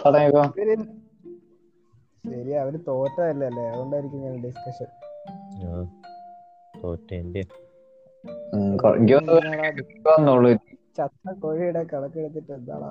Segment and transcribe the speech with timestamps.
[0.00, 0.42] തുടങ്ങിക്കോ
[2.24, 4.88] ശരി അവർ തോറ്റതല്ലേ അതുകൊണ്ടായിരിക്കും ഞാൻ ഡിസ്കഷൻ
[10.96, 12.90] ചത്ത കോഴിയുടെ കണക്കെടുത്തിട്ട് എന്താടാ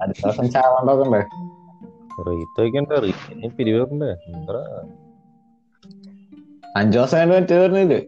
[0.00, 1.20] അടുത്ത ദിവസം ചാവാണ്ടൊക്കെ ഉണ്ട്
[2.28, 4.60] റീത്ത് വയ്ക്കണ്ട റീത്തിന് പിരിവ് വെക്കണ്ടേ എന്താ?
[6.78, 8.00] അഞ്ചു ദിവസം മറ്റേ പറഞ്ഞില്ലേ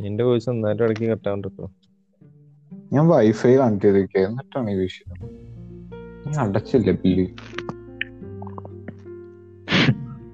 [0.00, 1.66] നിന്റെ വോയിസ് നന്നായിട്ട് ഇടയ്ക്ക് കട്ടാണ്ടിട്ടോ
[2.92, 5.28] ഞാൻ വൈഫൈ കണക്ട് ചെയ്തിരിക്കുക എന്നിട്ടാണ് ഈ വിഷയം.
[6.26, 7.26] ഞാൻ അടച്ചില്ല ബില്ല്.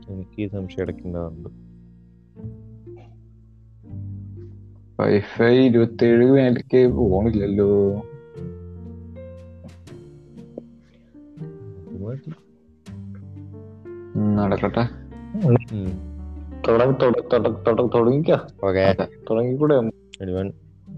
[0.08, 1.48] എനിക്ക് ഈ സംശയം അടയ്ക്കേണ്ടതുണ്ട്
[5.02, 8.02] വൈഫൈ ഇരുപത്തേഴ് മിനിറ്റ് പോണില്ലല്ലോ.
[14.36, 15.02] നടക്കട്ടെ.
[19.30, 19.74] തുടങ്ങിക്കൂടെ.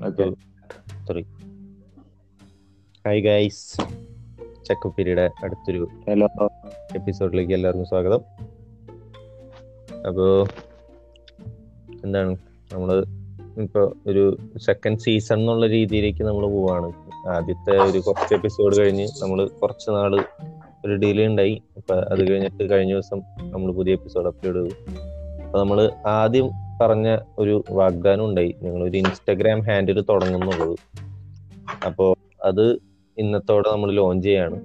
[0.07, 0.35] Okay
[1.11, 1.34] three.
[3.07, 3.77] ഹായ് ഗൈസ്
[4.65, 6.27] ചക്കുപ്പിരിയുടെ അടുത്തൊരു ഹലോ
[6.95, 8.21] എപ്പിസോഡിലേക്ക് എല്ലാവർക്കും സ്വാഗതം.
[10.07, 10.47] അപ്പോ
[12.05, 12.37] എന്താണ്?
[12.73, 13.05] നമ്മൾ
[13.61, 16.93] ഇപ്പൊ ഒരു സെക്കൻഡ് സീസൺ എന്നുള്ള രീതിയിലേക്ക് നമ്മൾ പോവാണ്.
[17.29, 20.25] ആദ്യത്തെ ഒരു കുറച്ച് എപ്പിസോഡ് കഴിഞ്ഞ് നമ്മൾ കുറച്ച് നാൾ
[20.87, 25.01] ഒരു ഡിലേ ഉണ്ടായി അപ്പൊ അത് കഴിഞ്ഞിട്ട് കഴിഞ്ഞ ദിവസം നമ്മൾ പുതിയ എപ്പിസോഡ് അപ്ലോഡ് ചെയ്തു.
[25.45, 28.55] അപ്പൊ നമ്മൾ ആദ്യം പറഞ്ഞ ഒരു വാഗ്ദാനം ഉണ്ടായി.
[28.63, 30.79] ഞങ്ങൾ ഒരു ഇൻസ്റ്റഗ്രാം ഹാൻഡിൽ തുടങ്ങുന്നുള്ളത്.
[31.87, 34.57] അപ്പോ അത് ഇന്നത്തോടെ നമ്മൾ ലോഞ്ച് ചെയ്യാണ്.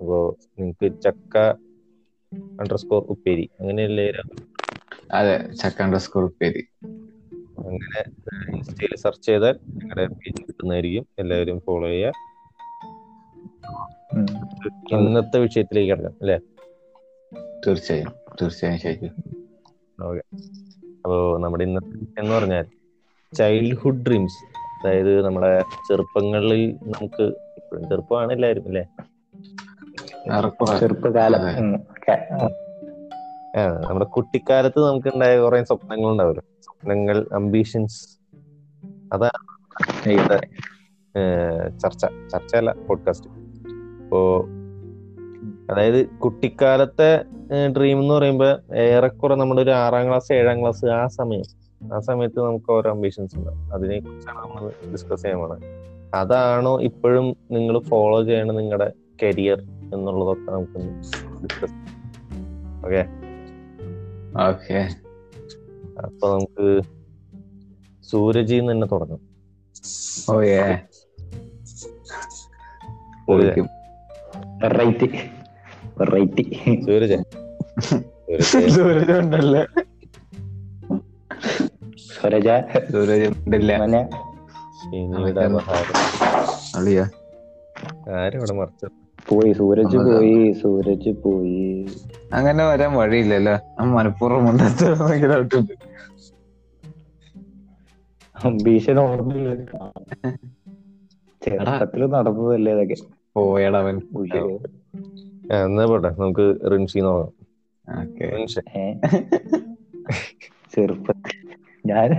[0.00, 1.38] അപ്പോ നിങ്ങക്ക് ചക്ക
[2.60, 4.12] അണ്ടർസ്കോർ ഉപ്പേരി അങ്ങനെയല്ലേ
[5.12, 6.62] അതെ ചക്ക അണ്ടർസ്കോർ ഉപ്പേരി.
[7.58, 8.00] അങ്ങനെ
[8.56, 11.06] ഇൻസ്റ്റയിൽ സെർച്ച് ചെയ്താൽ ഞങ്ങളുടെ പേജ് കിട്ടുന്നതായിരിക്കും.
[11.18, 12.12] എല്ലാവരും ഫോളോ ചെയ്യുക.
[14.92, 16.38] ഇന്നത്തെ വിഷയത്തിലേക്ക് കിടക്കാം അല്ലേ?
[17.66, 19.08] തീർച്ചയായും തീർച്ചയായും ശരി
[20.02, 20.22] ഓക്കെ.
[21.04, 22.66] അപ്പോ നമ്മുടെ ഇന്നത്തെ എന്ന് പറഞ്ഞാൽ
[23.36, 24.38] ചൈൽഡ്ഹുഡ് ഡ്രീംസ്
[24.82, 28.84] അതായത് നമ്മുടെ ചെറുപ്പങ്ങളിൽ നമുക്ക് ഇപ്പോഴും ചെറുപ്പമാണ് എല്ലാവരും അല്ലെ.
[30.78, 31.42] ചെറുപ്പകാലം.
[33.80, 38.18] നമ്മുടെ കുട്ടിക്കാലത്ത് നമുക്ക് ഉണ്ടായ കുറെ സ്വപ്നങ്ങൾ ഉണ്ടാവല്ലോ സ്വപ്നങ്ങൾ അംബീഷൻസ്
[39.12, 39.42] അതാണ്
[40.04, 40.32] ചർച്ച.
[41.82, 43.28] ചർച്ച ചർച്ചയല്ല പോഡ്കാസ്റ്റ്
[44.02, 44.46] ഇപ്പോ
[45.70, 47.24] അതായത് കുട്ടിക്കാലത്തെ
[47.76, 51.46] ഡ്രീം എന്ന് പറയുമ്പോ ഏറെക്കുറെ നമ്മുടെ ഒരു ആറാം ക്ലാസ് ഏഴാം ക്ലാസ് ആ സമയം.
[51.94, 55.62] ആ സമയത്ത് നമുക്ക് ഓരോ അംബീഷൻസ് ഉണ്ടാവും അതിനെ കുറിച്ചാണ് നമ്മൾ ഡിസ്കസ് ചെയ്യാൻ പോണത്.
[56.16, 58.88] അതാണോ ഇപ്പോഴും നിങ്ങൾ ഫോളോ ചെയ്യണ നിങ്ങളുടെ
[59.22, 59.58] കരിയർ
[59.94, 60.80] എന്നുള്ളതൊക്കെ നമുക്ക്
[61.42, 61.76] ഡിസ്കസ്
[62.84, 63.02] ഓക്കെ
[64.40, 64.80] ഓക്കെ
[65.98, 66.66] അപ്പൊ നമുക്ക്
[68.04, 69.20] സൂരജിൽ നിന്ന് തന്നെ തുടങ്ങും.
[74.62, 75.08] വെറൈറ്റി
[75.98, 76.46] സൂരജ്.
[76.86, 77.18] സൂരജ്.
[78.76, 79.62] സൂരജ് ഉണ്ടല്ലേ?
[82.08, 82.48] സ്വരജ
[82.90, 83.26] സൂരജ്.
[83.36, 83.72] ഉണ്ടല്ല
[89.28, 91.62] പോയി സൂരജ് പോയി സൂരജ് പോയി.
[92.32, 93.54] അങ്ങനെ വരാൻ വഴിയില്ലല്ലോ.
[93.96, 94.44] മനഃപൂർവം
[98.64, 99.50] ഭീഷണി ഓർമ്മയില്ല
[101.42, 102.96] ചെറുപ്പത്തിൽ നടന്നതല്ലേ ഇതൊക്കെ?
[103.34, 103.96] പോയടവൻ
[105.56, 107.32] എന്നാ പോട്ടെ നമുക്ക് റിൻസി നോക്കാം.
[110.72, 111.08] ചെറുപ്പ
[111.84, 112.10] ഞാൻ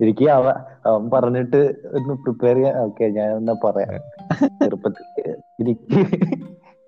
[0.00, 0.46] എനിക്ക് അവ
[0.88, 1.60] അവൻ പറഞ്ഞിട്ട്
[1.96, 3.94] ഒന്ന് പ്രിപ്പയർ ചെയ്യാൻ ഓക്കെ ഞാൻ എന്നാ പറയാം.
[4.58, 5.04] ചെറുപ്പത്തിൽ
[5.62, 6.00] എനിക്ക്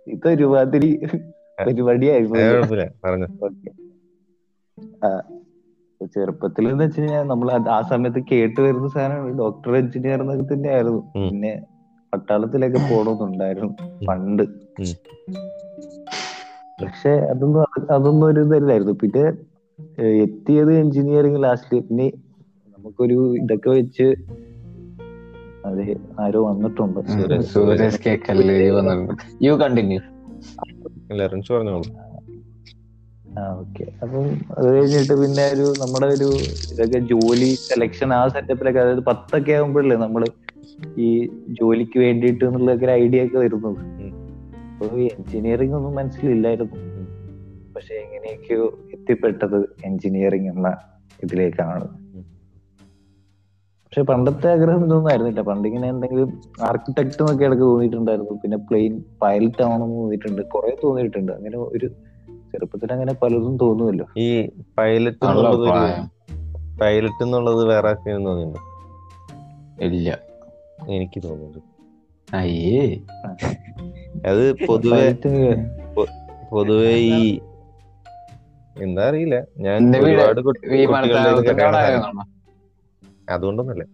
[0.06, 0.90] ഇത് ഒരുമാതിരി
[1.58, 2.36] പരിപാടിയായിരുന്നു
[6.10, 11.02] ചെറുപ്പത്തിൽ എന്ന് വെച്ച് കഴിഞ്ഞാൽ നമ്മൾ ആ സമയത്ത് കേട്ട് വരുന്ന സാധനമാണ് ഡോക്ടർ എഞ്ചിനീയർ എന്നൊക്കെ തന്നെയായിരുന്നു.
[11.02, 11.52] ആയിരുന്നു പിന്നെ
[12.12, 13.72] പട്ടാളത്തിലൊക്കെ പോകണമെന്നുണ്ടായിരുന്നു
[14.08, 14.44] പണ്ട്.
[16.82, 17.62] പക്ഷെ അതൊന്നും
[17.96, 18.94] അതൊന്നും ഒരു ഇതല്ലായിരുന്നു.
[19.02, 19.24] പിന്നെ
[20.24, 22.06] എത്തിയത് എഞ്ചിനീയറിംഗ് ലാസ്റ്റ് പിന്നെ
[22.80, 24.14] നമുക്കൊരു ഇതൊക്കെ വെച്ച്
[25.66, 27.00] അതെ ആരോ വന്നിട്ടുണ്ട്.
[27.40, 29.22] സൂരജ് കേക്കല്ലേ വന്നിട്ടുണ്ട്.
[29.42, 30.00] യു കണ്ടിന്യൂ
[31.52, 31.90] പറഞ്ഞോളൂ
[33.38, 34.24] ആ ഓക്കെ അപ്പം
[34.58, 36.28] അത് കഴിഞ്ഞിട്ട് പിന്നെ ഒരു നമ്മുടെ ഒരു
[36.72, 40.28] ഇതൊക്കെ ജോലി സെലക്ഷൻ ആ സെറ്റപ്പിലൊക്കെ അതായത് പത്തൊക്കെ ആകുമ്പോഴല്ലേ നമ്മൾ
[40.98, 43.80] ഈ ജോലിക്ക് വേണ്ടിയിട്ട് എന്നുള്ളൊക്കെ ഒരു ഐഡിയ ഒക്കെ വരുന്നത്.
[44.72, 46.76] അപ്പൊ എഞ്ചിനീയറിംഗ് ഒന്നും മനസ്സിലില്ലായിരുന്നു.
[47.76, 50.76] പക്ഷെ എങ്ങനെയൊക്കെയോ എത്തിപ്പെട്ടത് എഞ്ചിനീയറിംഗ് എന്ന
[51.22, 51.99] ഇതിലേക്കാണ്.
[53.90, 55.40] പക്ഷെ പണ്ടത്തെ ആഗ്രഹം ഇതൊന്നും ആയിരുന്നില്ല.
[55.40, 58.30] പണ്ട് ഇങ്ങനെ എന്തെങ്കിലും ആർക്കിടെക്ട് എന്നൊക്കെ ഇടയ്ക്ക് തോന്നിയിട്ടുണ്ടായിരുന്നു.
[58.30, 60.42] പിന്നെ പ്ലെയിൻ പൈലറ്റ് ആവണമെന്ന് തോന്നിയിട്ടുണ്ട്.
[60.42, 61.32] കുറെ തോന്നിയിട്ടുണ്ട്.
[61.32, 61.86] അങ്ങനെ ഒരു
[62.52, 64.06] ചെറുപ്പത്തിൽ അങ്ങനെ പലതും തോന്നുമല്ലോ.
[64.16, 64.48] ഈ
[64.78, 65.26] പൈലറ്റ്
[66.80, 68.60] പൈലറ്റ് എന്നുള്ളത് വേറെ തോന്നിയിട്ടുണ്ടോ?
[69.84, 70.18] ഇല്ല.
[70.88, 71.58] എനിക്ക് തോന്നുന്നുണ്ട്.
[72.36, 73.00] അയ്യേ.
[74.26, 76.08] അത് പൊതുവെ Pilot
[76.50, 77.40] പൊതുവെ ഈ
[78.82, 79.42] എന്താ അറിയില്ല.
[79.58, 82.39] ഞാൻ ഒരുപാട് കുട്ടി- കുട്ടികളുടെ?
[83.30, 83.84] അതുകൊണ്ടൊന്നല്ല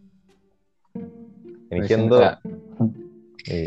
[1.72, 2.20] എനിക്കെന്തോ
[3.50, 3.58] ഈ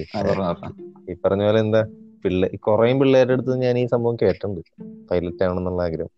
[1.15, 1.81] പറഞ്ഞോ, പോലെ എന്താ
[2.23, 4.61] പിള്ളേ കൊറേ പിള്ളേരുടെ അടുത്ത് ഞാൻ ഈ സംഭവം കേട്ടിട്ടുണ്ട്.
[5.09, 6.11] പൈലറ്റ് ആവണമെന്നുള്ള ആഗ്രഹം.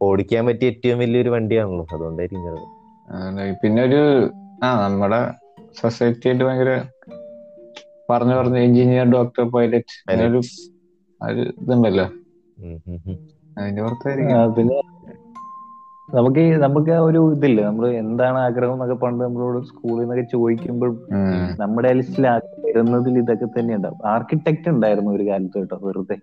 [0.00, 2.42] ഓടിക്കാൻ പറ്റിയ ഏറ്റവും വലിയൊരു വണ്ടിയാണല്ലോ അതുകൊണ്ടായിരിക്കും
[3.62, 4.00] പിന്നെ ഒരു
[4.64, 5.20] ആ നമ്മുടെ
[5.80, 6.70] സൊസൈറ്റി ആയിട്ട് ഭയങ്കര
[8.10, 9.96] പറഞ്ഞു പറഞ്ഞ എഞ്ചിനീയർ ഡോക്ടർ പൈലറ്റ്
[10.28, 10.40] ഒരു
[11.58, 12.06] ഇതുണ്ടല്ലോ.
[13.56, 14.36] അതിന്റെ പുറത്തായിരിക്കും.
[14.56, 14.76] പിന്നെ
[16.14, 17.64] നമുക്ക് ഈ- നമുക്ക് ആ ഒരു ഇതില്ല?
[17.64, 20.96] നമ്മൾ എന്താണ് ആഗ്രഹം എന്നൊക്കെ പണ്ട് നമ്മളോട് സ്കൂളിൽ നിന്നൊക്കെ ചോദിക്കുമ്പോൾ
[21.60, 22.26] നമ്മുടെ ലിസ്റ്റിൽ
[22.64, 24.06] വരുന്നതിൽ ഇതൊക്കെ തന്നെ ഉണ്ടാവും.
[24.06, 26.18] ആർക്കിടെക്ട് ഉണ്ടായിരുന്നു ഒരു കാലത്ത് കേട്ടോ വെറുതെ.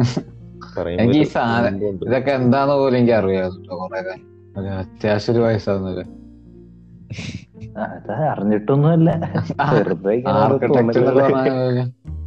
[0.87, 5.41] എനിക്ക് ഈ സാധനം ഇതൊക്കെ എന്താന്ന് പോലും എനിക്ക് അറിയാം കുറെ കാലം അത്യാവശ്യം ഒരു
[7.77, 9.09] ആ, അത് അറിഞ്ഞിട്ടൊന്നുമല്ല.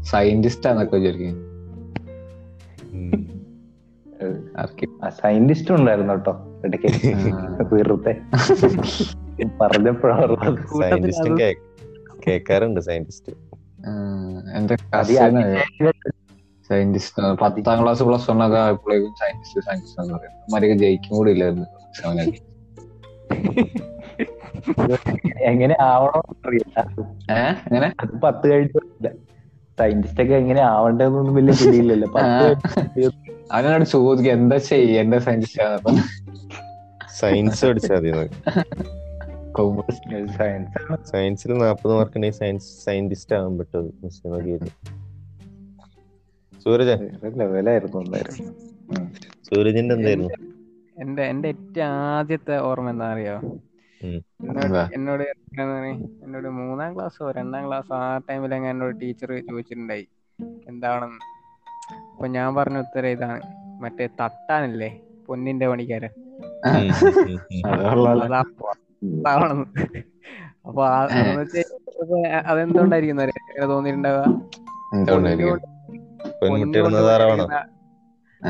[0.03, 1.48] സയന്റിസ്റ്റ് ആന്നൊക്കെ വിചാരിക്കും.
[5.09, 6.87] സയന്റിസ്റ്റ് ഉണ്ടായിരുന്നു കേട്ടോ ഇടയ്ക്ക്.
[7.75, 8.17] വെറുതെ.
[9.61, 11.57] പറഞ്ഞപ്പോഴും സയന്റിസ്റ്റും കേ-
[12.27, 13.33] കേൾക്കാറുണ്ട് സയന്റിസ്റ്റ്
[14.57, 14.77] എന്റെ
[16.69, 21.65] സയന്റിസ്റ്റ് പത്താം ക്ലാസ് പ്ലസ് വൺ ഒക്കെ ആയപ്പോഴേക്കും സയന്റിസ്റ്റ് സയന്റിസ്റ്റ് എന്ന് പറയും മരിക ജയിക്കും കൂടി ഇല്ലായിരുന്നു.
[22.03, 22.49] സെവനൊക്കെ
[25.41, 26.81] എങ്ങനെ ആവണോ അറിയില്ല.
[27.33, 27.93] ഏഹ് എങ്ങനെ?
[28.01, 29.09] അത് പത്ത് കഴിഞ്ഞില്ല
[29.79, 32.09] സയന്റിസ്റ്റ് ഒക്കെ എങ്ങനെ ആവണ്ടെന്നൊന്നും വലിയ പിടിയില്ലല്ലോ.
[32.09, 35.61] പത്ത് അവനോട് ചോദിക്കുക എന്താ ചെയ്യേണ്ട എന്താ സയൻസ്
[37.19, 38.29] സയൻസ് പഠിച്ചാൽ
[41.05, 43.93] സയൻസിൽ നാപ്പത് മാർക്ക് സയൻസ് സയന്റിസ്റ്റ് ആകാൻ പറ്റും
[46.65, 46.97] സൂരജ?
[49.45, 50.29] സൂരജിന്റെ എന്തായിരുന്നു?
[51.01, 53.37] എന്റെ എന്റെ ഏറ്റവും ആദ്യത്തെ ഓർമ്മ എന്താ അറിയോ?
[54.95, 55.23] എന്നോട്?
[56.23, 60.09] എന്നോട് മൂന്നാം ക്ലാസ്സോ രണ്ടാം ക്ലാസ്സോ ആ ടൈമിൽ എന്നോട് ടീച്ചർ ചോദിച്ചിട്ടുണ്ടായി.
[60.69, 61.38] എന്താണെന്ന്.
[62.19, 63.43] അപ്പൊ ഞാൻ പറഞ്ഞ ഉത്തരം ഇതാണ്.
[63.83, 64.89] മറ്റേ തട്ടാനല്ലേ?
[65.27, 66.13] പൊന്നിന്റെ പണിക്കാരൻ.
[70.69, 70.83] അപ്പൊ
[72.51, 74.25] അതെന്തുകൊണ്ടായിരിക്കും അങ്ങനെ തോന്നിയിട്ടുണ്ടാവുക?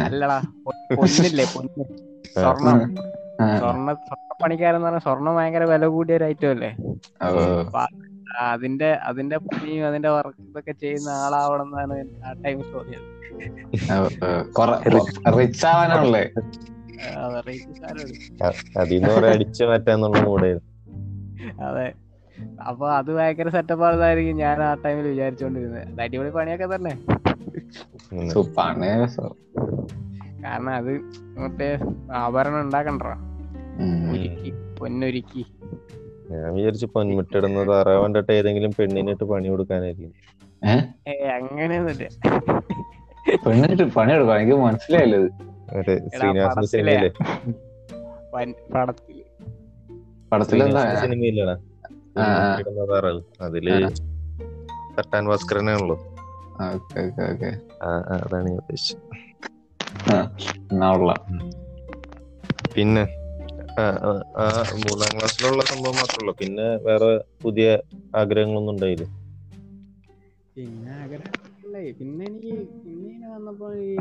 [0.07, 0.39] അല്ലടാ
[0.99, 1.45] പൊന്നില്ലേ?
[1.55, 1.85] പൊന്ന്.
[2.41, 2.79] സ്വർണം.
[3.59, 6.71] സ്വർണ സ്വർണ പണിക്കാരെന്ന് പറഞ്ഞാൽ സ്വർണം ഭയങ്കര വില കൂടിയ ഒരു ഐറ്റം അല്ലേ?
[8.39, 13.19] അതിന്റെ അതിന്റെ പണിയും അതിന്റെ വർക്ക് ഇതൊക്കെ ചെയ്യുന്ന ആളാവണം എന്നാണ് ആ ടൈം തോന്നിയത്.
[15.39, 16.31] റിച്ച് ആവാനാണല്ലേ?
[18.79, 20.79] അതെ അടിച്ചു മാറ്റാന്നുള്ള മൂടായിരുന്നു
[22.63, 26.01] അപ്പൊ അത് ഭയങ്കര സെറ്റപ്പ് ആണെന്നായിരിക്കും ഞാൻ ആ ടൈമിൽ വിചാരിച്ചോണ്ടിരുന്നത്.
[26.01, 26.99] അടിപൊളി പണിയൊക്കെ തന്നെ.
[30.45, 30.99] കാരണം അത്
[31.39, 31.79] മറ്റേ
[32.13, 33.07] ആഭരണം ഉണ്ടാക്കണ്ടോ
[34.79, 35.47] പൊന്നൊരുക്കി.
[36.29, 40.11] ഞാൻ വിചാരിച്ചു പൊന്മുട്ടിടുന്ന താറാവ് കണ്ടിട്ട് ഏതെങ്കിലും പെണ്ണിനിട്ട് പണി കൊടുക്കാനായിരിക്കും.
[41.37, 42.07] അങ്ങനെയൊന്നുമില്ല.
[43.45, 45.29] പെണ്ണിട്ട് പണിയെടുക്കാം എനിക്ക് മനസ്സിലായില്ലത്
[45.71, 46.69] മറ്റേ ശ്രീനിവാസന്റെ
[50.33, 51.57] പടത്തിലെന്താ ശ്രീനിവാസന്റെ സിനിമയില്ലടാ
[52.83, 53.67] താറാവ് അതിൽ
[54.97, 55.97] തട്ടാൻ ഭാസ്കരനാണല്ലോ
[56.67, 57.51] ഓക്കെ ഓക്കെ ഓക്കെ.
[57.83, 59.03] ആ ആ, അതാണ് ഞാൻ ഉദ്ദേശിച്ചത്.
[62.75, 63.05] പിന്നെ?
[63.79, 64.45] ആ,
[64.83, 66.35] മൂന്നാം ക്ലാസ്സിലുള്ള സംഭവം മാത്രമല്ല.
[66.41, 67.11] പിന്നെ വേറെ
[67.45, 67.67] പുതിയ
[68.15, 69.07] ആഗ്രഹങ്ങളൊന്നും ഉണ്ടായില്ല?
[70.57, 73.93] പിന്നെ ആഗ്രഹമില്ലേ പിന്നെ എനിക്ക് പിന്നെ ഇങ്ങനെ വന്നപ്പോ ഈ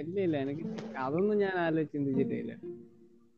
[0.00, 0.64] ഇല്ല ഇല്ല എനിക്ക്
[0.98, 2.52] അതൊന്നും ഞാൻ ആലോചിച്ച് ചിന്തിച്ചിട്ടില്ല.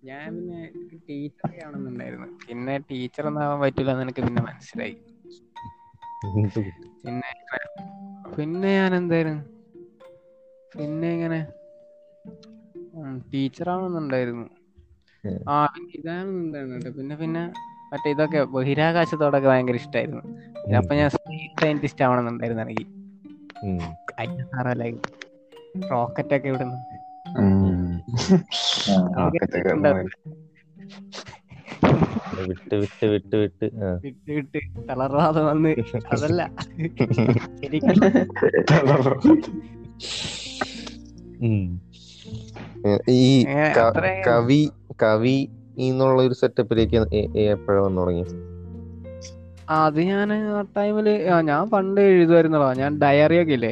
[0.02, 0.60] ഞാൻ പിന്നെ
[1.08, 2.28] ടീച്ചർ ആണെന്നുണ്ടായിരുന്നു.
[2.42, 4.96] പിന്നെ ടീച്ചർ ഒന്നാവാൻ പറ്റില്ല എന്ന് എനിക്ക് പിന്നെ മനസ്സിലായി.
[7.00, 7.30] പിന്നെ
[8.34, 9.42] പിന്നെ ഞാൻ എന്തായിരുന്നു
[10.72, 11.40] പിന്നെ ഇങ്ങനെ
[13.30, 14.46] ടീച്ചർ ആവണമെന്നുണ്ടായിരുന്നു.
[15.48, 17.42] ആ പിന്നെ ഇതാണെന്നുണ്ടായിരുന്നു പിന്നെ പിന്നെ
[17.92, 20.22] മറ്റേ ഇതൊക്കെ ബഹിരാകാശത്തോടൊക്കെ ഭയങ്കര ഇഷ്ടമായിരുന്നു
[20.78, 22.86] അപ്പൊ ഞാൻ സ്പേസ് സയന്റിസ്റ്റ് ആവണമെന്നുണ്ടായിരുന്നു എനിക്ക്
[25.90, 26.78] റോക്കറ്റ് ഒക്കെ ഇവിടുന്ന്.
[32.48, 33.66] വിട്ട് വിട്ട് വിട്ട് വിട്ട്.
[34.04, 34.60] വിട്ട് വിട്ട്.
[34.90, 35.72] തളർവാദം വന്ന്.
[36.12, 36.40] അതല്ല.
[37.60, 37.98] ശരിക്കും
[43.08, 43.46] ഈ
[44.28, 44.62] കവി
[45.02, 45.36] കവി
[45.78, 46.96] എന്നുള്ള ഒരു സെറ്റപ്പിലേക്ക്
[47.52, 48.24] എപ്പോഴാണ് വന്നു തുടങ്ങി
[49.76, 51.06] അത് ഞാൻ ആ ടൈമിൽ
[51.44, 53.70] ഞാൻ പണ്ട് എഴുതുമായിരുന്നല്ലോ ഞാൻ ഡയറി ഒക്കെ ഇല്ലേ?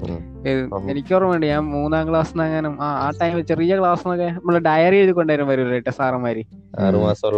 [0.00, 4.28] എനിക്ക് ഓർമ്മ വേണ്ടി എനിക്ക് ഓർമ്മയുണ്ട് ഞാൻ മൂന്നാം ക്ലാസ് എങ്ങാനും ആ ആ ടൈമിൽ ചെറിയ ക്ലാസ് എന്നൊക്കെ
[4.36, 6.42] നമ്മൾ ഡയറി എഴുതി കൊണ്ടുവരും വരുമല്ലോ സാറന്മാര്.
[6.80, 7.28] ആറു മാസം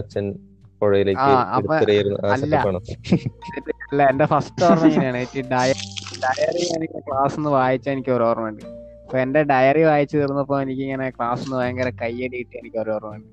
[0.00, 0.26] അച്ഛൻ
[0.82, 1.30] പുഴയിലേക്ക്
[2.34, 2.54] അല്ല.
[3.90, 5.22] അല്ല എന്റെ ഫസ്റ്റ് ഓർമ്മ ഇങ്ങനെയാണ്.
[5.52, 5.84] ഡയറി
[6.24, 8.64] ഡയറി ക്ലാസ് നിന്ന് വായിച്ച എനിക്ക് ഒരു ഓർമ്മയുണ്ട്.
[9.08, 13.26] അപ്പൊ എന്റെ ഡയറി വായിച്ചു തീർന്നപ്പോ എനിക്ക് ഇങ്ങനെ ക്ലാസ് ഭയങ്കര കയ്യടി കിട്ടി എനിക്ക് ഒരു ഓർമ്മയുണ്ട്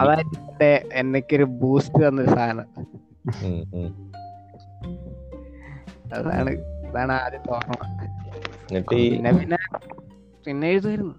[0.00, 0.70] അതായത് എന്റെ
[1.00, 2.66] എനിക്കൊരു ബൂസ്റ്റ് തന്നൊരു സാധനം.
[6.16, 6.52] അതാണ്
[6.88, 7.76] അതാണ് ആദ്യത്തെ ഓർമ്മ.
[8.68, 9.58] എന്നിട്ട് ഈ പിന്നെ പിന്നെ
[10.46, 11.16] പിന്നെ എഴുതുമായിരുന്നു.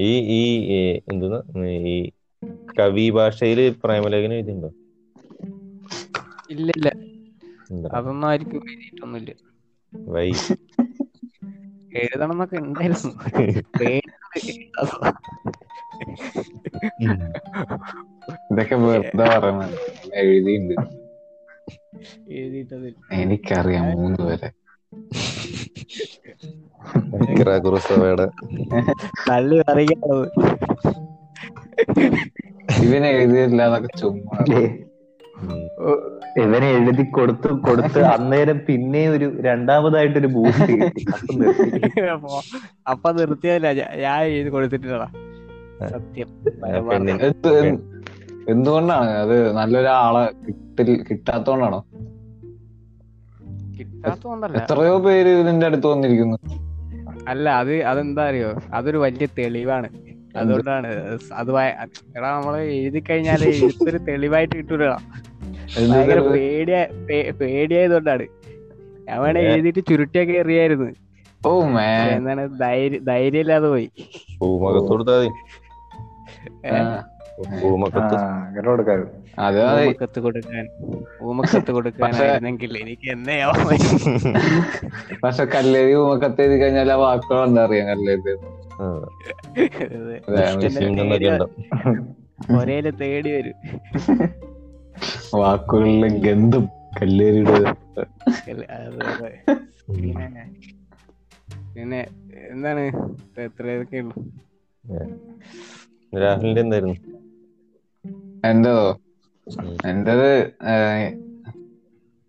[0.00, 0.80] ഈ ഈ ഈ
[1.88, 1.96] ഈ
[2.78, 4.70] കവി ഭാഷയിൽ പ്രേമലേഖനം എഴുതിണ്ടോ
[6.50, 7.07] ഇല്ല ഇല്ല എന്താ
[7.70, 9.30] അതൊന്നും ആയിരിക്കും എഴുതിയിട്ടൊന്നുമില്ല.
[9.94, 10.30] വൈ.
[11.96, 13.12] എഴുതണം എന്നൊക്കെ ഉണ്ടായിരുന്നു.
[18.52, 19.76] ഇതൊക്കെ വെറുതെ പറയുന്നത്
[20.14, 20.74] എഴുതിയിട്ടുണ്ട്.
[22.30, 22.88] എഴുതിയിട്ടത്.
[23.12, 24.50] എനിക്കറിയാം മൂന്ന് പേരെ.
[29.28, 30.26] തള്ളി പറയുകയാണത്
[32.84, 34.38] ഇവന് എഴുതിയില്ല എന്നൊക്കെ ചുമ്മാ.
[36.42, 41.02] ഇവനെ എഴുതി കൊടുത്ത് കൊടുത്ത് അന്നേരം പിന്നെ ഒരു രണ്ടാമതായിട്ട് ഒരു ബൂസ്റ്റ് കിട്ടി.
[42.88, 43.72] അപ്പൊ നിർത്തിയല്ല
[44.04, 45.08] ഞാൻ എഴുതി കൊടുത്തിട്ടില്ലടാ.
[45.90, 46.28] സത്യം.
[48.48, 49.10] എന്തുകൊണ്ടാണ്?
[49.10, 51.80] അത് നല്ലൊരാളെ കിട്ടിൽ കിട്ടാത്തോണ്ടാണോ?
[54.60, 56.38] എത്രയോ പേര് ഇതിന്റെ അടുത്ത് വന്നിരിക്കുന്നു.
[57.28, 58.50] അല്ല അത് അതെന്താ അറിയോ?
[58.74, 59.88] അതൊരു വലിയ തെളിവാണ്.
[60.40, 60.88] അതുകൊണ്ടാണ്.
[61.40, 61.50] അത്
[62.16, 64.84] എടാ നമ്മൾ എഴുതി കഴിഞ്ഞാൽ എഴുത്തൊരു തെളിവായിട്ട് കിട്ടൂല
[65.90, 66.18] ഭയങ്കര?
[66.34, 66.78] പേടിയ
[67.40, 68.26] പേടിയായതുകൊണ്ടാണ്.
[69.08, 70.88] ഞാൻ വേണേ എഴുതിട്ട് ചുരുട്ടിയൊക്കെ എറിയായിരുന്നു.
[71.40, 71.52] ഓ
[72.16, 73.88] എന്താണ് ധൈര്യം ധൈര്യം ഇല്ലാതെ പോയി.
[77.68, 78.16] ഊമക്കത്ത്
[80.24, 80.64] കൊടുക്കാൻ
[81.28, 83.08] ഊമക്കത്ത് കൊടുക്കാനായിരുന്നെങ്കിൽ എനിക്ക്
[85.22, 88.34] പക്ഷെ കല്ലേരി ഊമക്കത്ത് എഴുതി കഴിഞ്ഞാൽ ആ വാക്കുകൾ എന്താ അറിയാം കല്ലേരി?
[92.56, 93.56] ഒരേൽ തേടി വരും.
[95.34, 96.64] വാക്കുകളിലെ ഗന്ധം
[97.02, 98.04] കല്ലേരിയുടെ അതെ.
[101.74, 102.00] പിന്നെ
[102.50, 102.84] എന്താണ്?
[103.98, 104.14] ഉള്ളു?
[106.12, 106.96] രാഹുലിന്റെ എന്തായിരുന്നു?
[108.44, 108.74] എന്തോ.
[109.86, 110.30] എന്റേത്
[110.68, 111.08] ഏഹ്,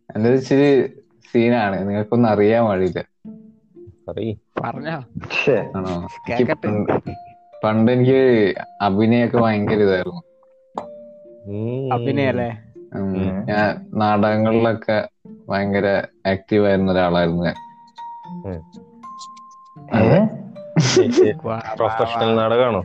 [0.09, 0.69] എന്റേത് ഇച്ചിരി
[1.33, 2.99] സീനാണ് നിങ്ങൾക്കൊന്നും അറിയാൻ പാടില്ല
[4.63, 4.97] പറഞ്ഞോ?
[5.77, 5.93] ആണോ?
[7.63, 8.21] പണ്ട് എനിക്ക്
[8.81, 10.21] അഭിനയൊക്കെ ഭയങ്കര ഇതായിരുന്നു.
[11.93, 12.49] അഭിനയല്ലേ.
[13.47, 14.97] ഞാൻ നാടകങ്ങളിലൊക്കെ
[15.49, 15.87] ഭയങ്കര
[16.27, 17.57] ആക്റ്റീവ് ആയിരുന്ന ഒരാളായിരുന്നു ഞാൻ.
[21.77, 22.81] പ്രൊഫഷണൽ നാടകമാണോ?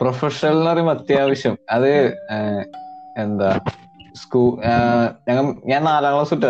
[0.00, 1.58] പ്രൊഫഷണൽ എന്ന് പറയുമ്പോ അത്യാവശ്യം.
[1.70, 1.92] അത്
[3.16, 3.60] എന്താ
[4.14, 4.42] സ്കൂ
[5.28, 6.44] ഞങ്ങൾ ഞാൻ നാലാം ക്ലാസ് ഇട്ട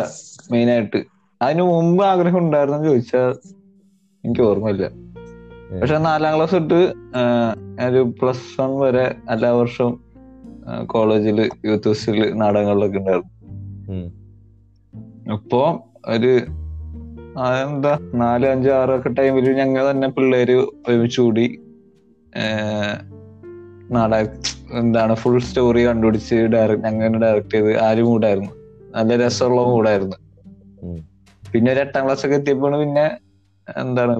[0.52, 1.00] മെയിൻ ആയിട്ട്.
[1.42, 3.32] അതിന് മുമ്പ് ആഗ്രഹം ഉണ്ടായിരുന്നു ചോദിച്ചാൽ
[4.28, 4.86] എനിക്ക് ഓർമ്മയില്ല.
[5.80, 6.80] പക്ഷെ നാലാം ക്ലാസ് തൊട്ട്
[7.88, 9.94] ഒരു പ്ലസ് വൺ വരെ എല്ലാ വർഷവും
[10.86, 13.32] കോളേജിൽ യൂത്ത് ഫെസ്റ്റിൽ നാടകങ്ങളിലൊക്കെ ഉണ്ടായിരുന്നു.
[15.32, 15.60] ഇപ്പോ അപ്പോ
[16.06, 16.32] ഒരു
[17.62, 20.56] എന്താ നാല് അഞ്ച് ആറൊക്കെ ടൈമിൽ ഞങ്ങൾ തന്നെ പിള്ളേര്
[20.88, 21.46] ഒരുമിച്ച് കൂടി
[23.90, 24.26] നാടക
[24.78, 28.50] എന്താണ് ഫുൾ സ്റ്റോറി കണ്ടുപിടിച്ച് ഡയറക്ട് ഞങ്ങൾ ഡയറക്ട് ചെയ്ത് ആരും കൂടായിരുന്നു.
[28.50, 28.52] മൂടായിരുന്നു
[28.96, 30.16] നല്ല രസമുള്ള മൂടായിരുന്നു
[31.42, 33.06] പിന്നെ ഒരു എട്ടാം ക്ലാസ് ഒക്കെ എത്തിയപ്പോൾ പിന്നെ
[33.76, 34.14] എന്താണ്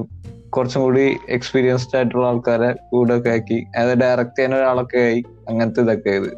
[0.51, 6.11] കുറച്ചും കൂടി എക്സ്പീരിയൻസ്ഡ് ആയിട്ടുള്ള ആൾക്കാരെ കൂടെ ഒക്കെ ആക്കി അത് ഡയറക്ട് ചെയ്യാൻ ഒരാളൊക്കെ ആയി അങ്ങനത്തെ ഇതൊക്കെ
[6.11, 6.31] ആയത്.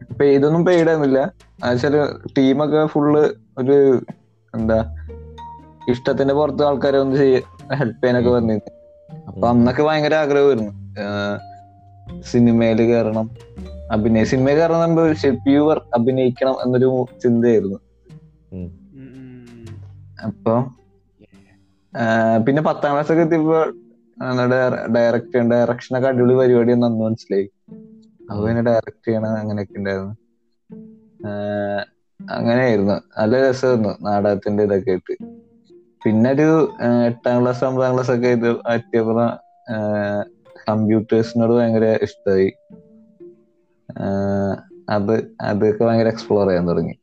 [0.00, 1.20] ഇപ്പൊ ഇതൊന്നും പെയ്ഡായിരുന്നില്ല
[1.64, 1.96] എന്നുവെച്ചാൽ
[2.38, 3.22] ടീമൊക്കെ ഫുള്ള്
[3.58, 3.76] ഒരു
[4.54, 4.78] എന്താ
[5.88, 7.38] ഇഷ്ടത്തിന്റെ പുറത്ത് ആൾക്കാരെ ഒന്ന് ചെയ്യ
[7.74, 8.72] ഹെൽപ്പ് ചെയ്യാനൊക്കെ വന്നിരുന്നു.
[9.28, 10.72] അപ്പൊ അന്നൊക്കെ ഭയങ്കര ആഗ്രഹമായിരുന്നു
[12.22, 13.30] സിനിമയിൽ കയറണം
[13.92, 17.78] അഭിനയ സിനിമ കയറണം ഷെപ്യൂവർ അഭിനയിക്കണം എന്നൊരു ചിന്തയായിരുന്നു.
[20.24, 20.54] അപ്പൊ
[22.46, 23.58] പിന്നെ പത്താം ക്ലാസ് ഒക്കെ എത്തിയപ്പോ
[24.94, 27.46] ഡയറക്റ്റ് ഡയറക്ഷൻ ഒക്കെ അടിപൊളി പരിപാടി ഒന്നും അന്ന് മനസ്സിലായി
[28.28, 30.14] അത് പിന്നെ ഡയറക്ട് ചെയ്യണ അങ്ങനെയൊക്കെ ഉണ്ടായിരുന്നു.
[31.20, 31.82] അങ്ങനെ
[32.20, 32.96] അങ്ങനെയായിരുന്നു.
[33.18, 35.14] നല്ല രസമായിരുന്നു നാടകത്തിന്റെ ഇതൊക്കെ ആയിട്ട്.
[36.02, 36.48] പിന്നെ ഒരു
[37.08, 39.26] എട്ടാം ക്ലാസ് ഒമ്പതാം ക്ലാസ് ഒക്കെ ഇത് എത്തിയപ്പോ
[40.62, 42.48] കമ്പ്യൂട്ടേഴ്സിനോട് ഭയങ്കര ഇഷ്ടമായി
[44.88, 46.94] അത് അതൊക്കെ ഭയങ്കര എക്സ്പ്ലോർ ചെയ്യാൻ തുടങ്ങി.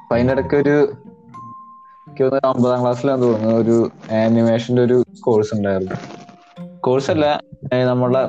[0.00, 0.76] അപ്പൊ അതിനിടയ്ക്ക് ഒരു
[2.18, 3.52] എനിക്ക് തോന്നുന്നു ഒമ്പതാം ക്ലാസ്സിലാന്ന് തോന്നുന്നു.
[3.62, 3.76] ഒരു
[4.18, 5.96] ആനിമേഷന്റെ ഒരു കോഴ്സ് ഉണ്ടായിരുന്നു.
[6.82, 7.26] കോഴ്സ് അല്ല
[7.90, 8.22] നമ്മളെ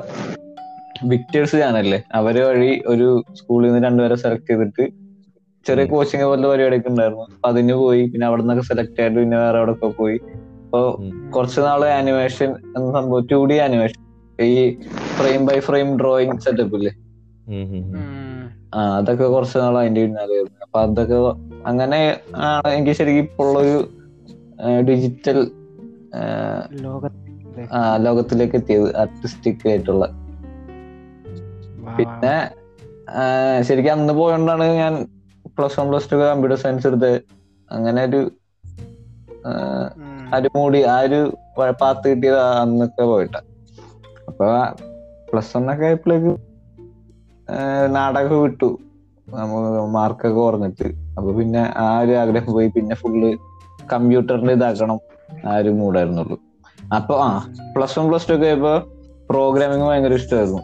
[1.10, 4.84] വിക്ടേഴ്സ് ചാനല്ലേ അവർ വഴി ഒരു സ്കൂളിൽ നിന്ന് രണ്ടുപേരെ സെലക്ട് ചെയ്തിട്ട്
[5.66, 7.24] ചെറിയ കോച്ചിങ് പോലത്തെ പരിപാടിയൊക്കെ ഉണ്ടായിരുന്നു.
[7.28, 10.18] അപ്പൊ അതിന് പോയി പിന്നെ അവിടെ നിന്നൊക്കെ സെലക്ട് ആയിട്ട് പിന്നെ വേറെ അവിടെ ഒക്കെ പോയി.
[10.64, 10.80] അപ്പൊ.
[11.34, 13.98] കുറച്ച് നാൾ ആനിമേഷൻ എന്ന സംഭവം ടു ഡി ആനിമേഷൻ
[14.38, 14.56] ഈ
[15.16, 16.92] frame by frame drawing setup ഇല്ലേ.
[18.72, 21.18] ആ അതൊക്കെ കുറച്ച് നാൾ അതിന്റെ പിന്നാലെ അപ്പൊ അതൊക്കെ
[21.68, 22.00] അങ്ങനെ
[22.48, 23.76] ആണ് എനിക്ക് ശരിക്കും ഇപ്പോൾ ഒരു
[24.88, 25.38] ഡിജിറ്റൽ
[28.06, 30.04] ലോകത്തിലേക്ക് എത്തിയത് ആർട്ടിസ്റ്റിക് ആയിട്ടുള്ള.
[31.98, 32.34] പിന്നെ
[33.68, 34.94] ശരിക്കും അന്ന് പോയോണ്ടാണ് ഞാൻ
[35.58, 37.12] plus one plus two computer science എടുത്ത്
[37.68, 38.20] അങ്ങനെ ഒരു
[40.36, 41.20] ഒരു മൂടി ആ ഒരു
[41.80, 43.36] പാത്ത് കിട്ടിയത് അന്നൊക്കെ പോയിട്ട.
[44.28, 44.46] അപ്പൊ
[45.30, 46.32] പ്ലസ് വൺ ഒക്കെ ആയപ്പോഴേക്ക്
[47.96, 48.70] നാടകം വിട്ടു.
[49.94, 50.86] മാർക്കൊക്കെ കുറഞ്ഞിട്ട്.
[51.18, 52.68] അപ്പൊ പിന്നെ ആ ഒരു ആഗ്രഹം പോയി.
[52.76, 53.30] പിന്നെ ഫുള്ള്
[53.92, 54.98] കമ്പ്യൂട്ടറിന്റെ ഇതാക്കണം
[55.46, 56.36] ആ ഒരു മൂഡായിരുന്നുള്ളൂ.
[56.92, 57.30] അപ്പൊ ആ
[57.74, 58.74] പ്ലസ് വൺ പ്ലസ് ടു ഒക്കെ ആയപ്പോ
[59.30, 60.62] പ്രോഗ്രാമിംഗ് ഭയങ്കര ഇഷ്ടമായിരുന്നു.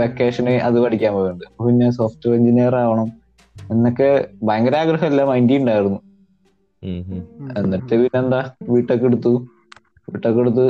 [0.00, 1.46] വെക്കേഷന് അത് പഠിക്കാൻ പോയിട്ടുണ്ട്.
[1.58, 3.08] പിന്നെ സോഫ്റ്റ്വെയർ എഞ്ചിനീയർ ആവണം
[3.56, 4.08] എന്നൊക്കെ
[4.48, 5.98] ഭയങ്കര ആഗ്രഹമല്ല മൈൻഡി ഉണ്ടായിരുന്നു
[7.56, 8.40] എന്നിട്ട് പിന്നെ എന്താ
[8.70, 9.32] വീട്ടൊക്കെ എടുത്തു.
[10.08, 10.66] വീട്ടൊക്കെ എടുത്ത്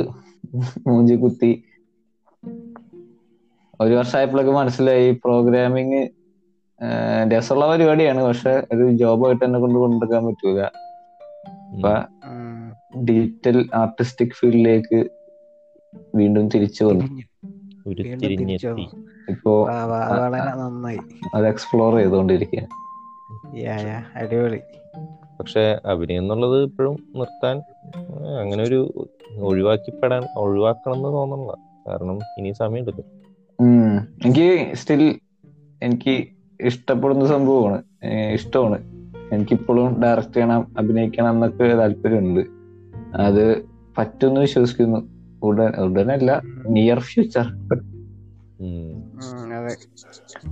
[0.87, 1.51] മൂഞ്ചി കുത്തി.
[3.79, 6.01] ഒരു വർഷമായപ്പോഴൊക്കെ മനസ്സിലായി പ്രോഗ്രാമിങ്
[7.37, 8.23] രസമുള്ള പരിപാടിയാണ്.
[8.23, 10.61] പക്ഷെ ഒരു ജോബായിട്ട് എന്നെ കൊണ്ട് കൊണ്ടുവരാൻ പറ്റൂല.
[11.73, 11.93] അപ്പൊ
[12.99, 15.07] ഡിജിറ്റൽ ആർട്ടിസ്റ്റിക് ഫീൽഡിലേക്ക്
[16.15, 17.21] വീണ്ടും തിരിച്ചു വന്നു.
[19.29, 20.99] ഇപ്പോ നന്നായി.
[21.35, 22.67] അത് എക്സ്പ്ലോർ ചെയ്തുകൊണ്ടിരിക്കുകയാണ്.
[23.57, 24.59] യാ, യാ, അടിപൊളി.
[25.39, 27.57] പക്ഷെ അഭിനയം എന്നുള്ളത് ഇപ്പോഴും നിർത്താൻ
[28.41, 29.07] അങ്ങനെ ഒരു
[29.39, 31.55] ഒഴിവാക്കിപ്പെടാൻ ഒഴിവാക്കണം എന്ന് തോന്നണില്ല
[31.87, 33.03] കാരണം ഇനി സമയം എടുക്കും
[34.25, 35.19] എനിക്ക് സ്റ്റിൽ
[35.83, 36.27] എനിക്ക്
[36.61, 37.83] ഇഷ്ടപ്പെടുന്ന സംഭവമാണ്.
[38.33, 38.79] ഇഷ്ടമാണ്.
[39.33, 42.41] എനിക്കിപ്പോഴും ഡയറക്റ്റ് ചെയ്യണം അഭിനയിക്കണം എന്നൊക്കെ താല്പര്യമുണ്ട്.
[43.15, 43.65] അത്
[43.97, 44.99] പറ്റുമെന്ന് വിശ്വസിക്കുന്നു.
[45.43, 47.45] ഉടൻ ഉടനല്ല നിയർ ഫ്യൂച്ചർ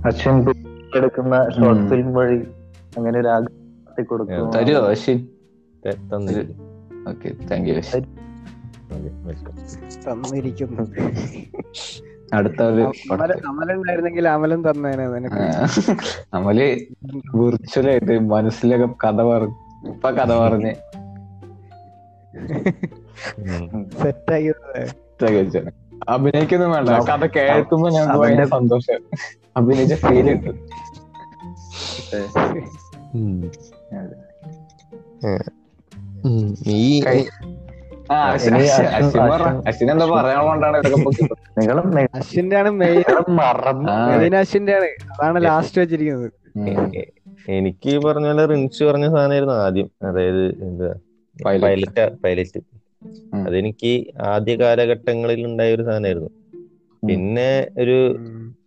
[0.06, 0.50] അശ്വിൻ
[0.96, 2.38] എടുക്കുന്ന ഷോർട്ട് ഫിലിം വഴി
[2.96, 5.26] അങ്ങനെ ഒരു ആഗ്രഹത്തിൽ കൊടുക്കും തരുമോ അശ്വിൻ.
[7.08, 7.74] ഓക്കെ താങ്ക് യു
[10.12, 10.82] തന്നിരിക്കുന്നു.
[12.32, 15.04] അടുത്ത ഒരു അമല അമലുണ്ടായിരുന്നെങ്കിൽ അമലും തന്നേനെ
[16.34, 16.86] അമൽ
[17.34, 19.54] വിർച്വലായിട്ട് മനസ്സിലൊക്കെ കഥ പറഞ്ഞു
[19.88, 20.72] ഇപ്പൊ കഥ പറഞ്ഞ്.
[24.02, 24.52] സെറ്റാക്കി.
[26.08, 26.88] അഭിനയിക്കൊന്നും വേണ്ട.
[26.88, 29.02] കഥ കേൾക്കുമ്പോ ഞങ്ങൾക്ക് ഭയങ്കര സന്തോഷം.
[29.56, 30.56] അഭിനയിച്ച ഫീൽ കിട്ടും.
[36.66, 37.02] ഈ
[41.58, 44.36] നിങ്ങളും അശ്വിന്റെ ആണ് മെയിൻ.
[44.36, 46.32] അശ്വിന്റെ ആണ് അതാണ് ലാസ്റ്റ് വെച്ചിരിക്കുന്നത്.
[47.48, 49.90] എനിക്ക് ഈ പറഞ്ഞ പോലെ റിൻസ് പറഞ്ഞ സാധനമായിരുന്നു ആദ്യം.
[50.02, 50.94] അതായത് എന്താ?
[51.46, 52.60] Pilot pilot.
[53.34, 56.30] അതെനിക്ക് ആദ്യ കാലഘട്ടങ്ങളിൽ ഉണ്ടായ ഒരു സാധനമായിരുന്നു.
[57.06, 58.18] പിന്നെ ഒരു.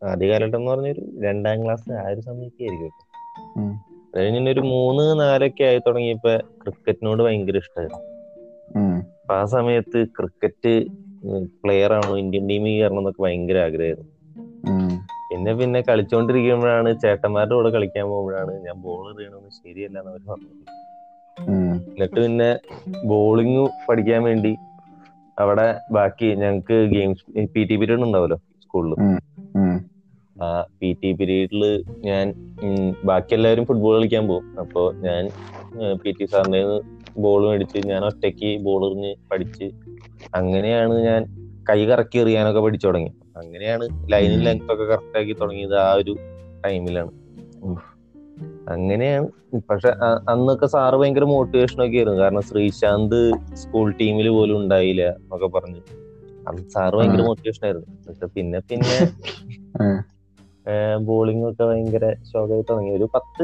[0.04, 5.78] ആദ്യ കാലഘട്ടം എന്ന് പറഞ്ഞൊരു രണ്ടാം ക്ലാസ് ആ ഒരു സമയത്തായിരിക്കും അത് കഴിഞ്ഞ ഒരു മൂന്ന് നാലൊക്കെ ആയി
[5.78, 8.15] തുടങ്ങിയപ്പോ ക്രിക്കറ്റിനോട് ഭയങ്കര ഇഷ്ടമായിരുന്നു.
[9.16, 10.74] അപ്പൊ ആ സമയത്ത് ക്രിക്കറ്റ്
[11.62, 14.12] പ്ലെയർ ആണോ ഇന്ത്യൻ ടീമിൽ കയറണം എന്നൊക്കെ ഭയങ്കര ആഗ്രഹമായിരുന്നു.
[15.30, 20.64] പിന്നെ പിന്നെ കളിച്ചോണ്ടിരിക്കുമ്പോഴാണ് ചേട്ടന്മാരുടെ കൂടെ കളിക്കാൻ പോകുമ്പോഴാണ് ഞാൻ ബോൾ എറിയണമെന്ന് ശരിയല്ല എന്ന് അവർ പറഞ്ഞത്.
[21.38, 21.74] ഉം.
[21.88, 22.50] എന്നിട്ട് പിന്നെ
[23.06, 24.54] ബോളിങ് പഠിക്കാൻ വേണ്ടി
[25.38, 27.24] അവിടെ ബാക്കി ഞങ്ങക്ക് ഗെയിംസ്
[27.54, 28.94] പി ടി പിരീഡ് ഉണ്ടാവല്ലോ സ്കൂളിൽ
[30.36, 30.48] ആ
[30.80, 31.62] പി ടി പീരീഡിൽ
[32.06, 32.26] ഞാൻ
[33.06, 34.48] ബാക്കി എല്ലാവരും ഫുട്ബോൾ കളിക്കാൻ പോകും.
[34.60, 35.24] അപ്പോ ഞാൻ
[36.04, 36.62] പി ടി സാറിന്റെ
[37.18, 39.64] ബോൾ മേടിച്ച് ഞാൻ ഒറ്റയ്ക്ക് ബോൾ എറിഞ്ഞ് പഠിച്ച്.
[40.36, 41.22] അങ്ങനെയാണ് ഞാൻ
[41.70, 43.12] കൈ കറക്കി എറിയാനൊക്കെ പഠിച്ചു തുടങ്ങി.
[43.38, 46.16] അങ്ങനെയാണ് ലൈനിൽ ലെങ്ത് ഒക്കെ കറക്റ്റ് ആക്കി തുടങ്ങിയത് ആ ഒരു
[46.66, 47.12] ടൈമിലാണ്
[48.70, 49.28] അങ്ങനെയാണ്.
[49.70, 49.90] പക്ഷെ
[50.30, 52.20] അന്നൊക്കെ സാറ് ഭയങ്കര മോട്ടിവേഷൻ ഒക്കെ ആയിരുന്നു.
[52.20, 53.20] കാരണം ശ്രീശാന്ത്
[53.54, 55.82] സ്കൂൾ ടീമിൽ പോലും ഉണ്ടായില്ല എന്നൊക്കെ പറഞ്ഞു.
[56.48, 57.88] അന്ന് സാറ് ഭയങ്കര മോട്ടിവേഷൻ ആയിരുന്നു.
[58.08, 59.00] പക്ഷെ പിന്നെ പിന്നെ.
[60.98, 62.92] ബോളിംഗ് ഒക്കെ ഭയങ്കര ഷോക്കായി തുടങ്ങി.
[62.92, 63.44] ഒരു പത്ത്.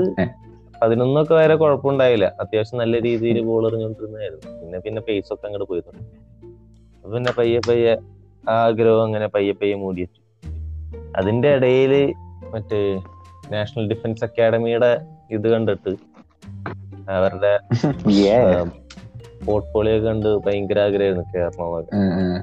[0.82, 2.36] പതിനൊന്നൊക്കെ വരെ കുഴപ്പമുണ്ടായില്ല.
[2.40, 4.62] അത്യാവശ്യം നല്ല രീതിയിൽ ബോൾ എറിഞ്ഞുകൊണ്ടിരുന്നതായിരുന്നു.
[4.62, 6.08] പിന്നെ പിന്നെ പേസ് ഒക്കെ അങ്ങോട്ട് പോയി തുടങ്ങി
[6.96, 7.94] അപ്പൊ പിന്നെ പയ്യെ പയ്യെ
[8.50, 10.22] ആഗ്രഹം അങ്ങനെ പയ്യെ പയ്യെ മൂടി വെച്ചു
[11.18, 11.94] അതിന്റെ ഇടയിൽ
[12.54, 12.80] മറ്റേ
[13.52, 14.92] നാഷണൽ ഡിഫൻസ് അക്കാഡമിയുടെ
[15.32, 15.94] ഇത് കണ്ടിട്ട്
[17.10, 17.54] അവരുടെ
[19.46, 21.96] പോർട്ട്ഫോളിയോ കണ്ട് ഭയങ്കര ആഗ്രഹമായിരുന്നു.
[22.20, 22.38] ഉം.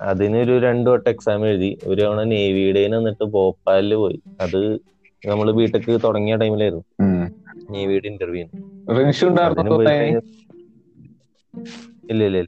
[0.00, 1.78] അതിനൊരു രണ്ടു വട്ടം എക്സാം എഴുതി.
[1.86, 4.18] ഒരു തവണ നേവിയുടെ എന്നിട്ട് ഭോപ്പാലിൽ പോയി.
[4.40, 4.60] അത്
[5.22, 6.84] നമ്മൾ ബിടെക് തുടങ്ങിയ ടൈമിലായിരുന്നു
[7.72, 8.44] നീ വീട് ഇന്റർവ്യൂ
[9.30, 10.22] ഉണ്ടായിരുന്നു
[12.12, 12.38] ഇല്ല ഇല്ല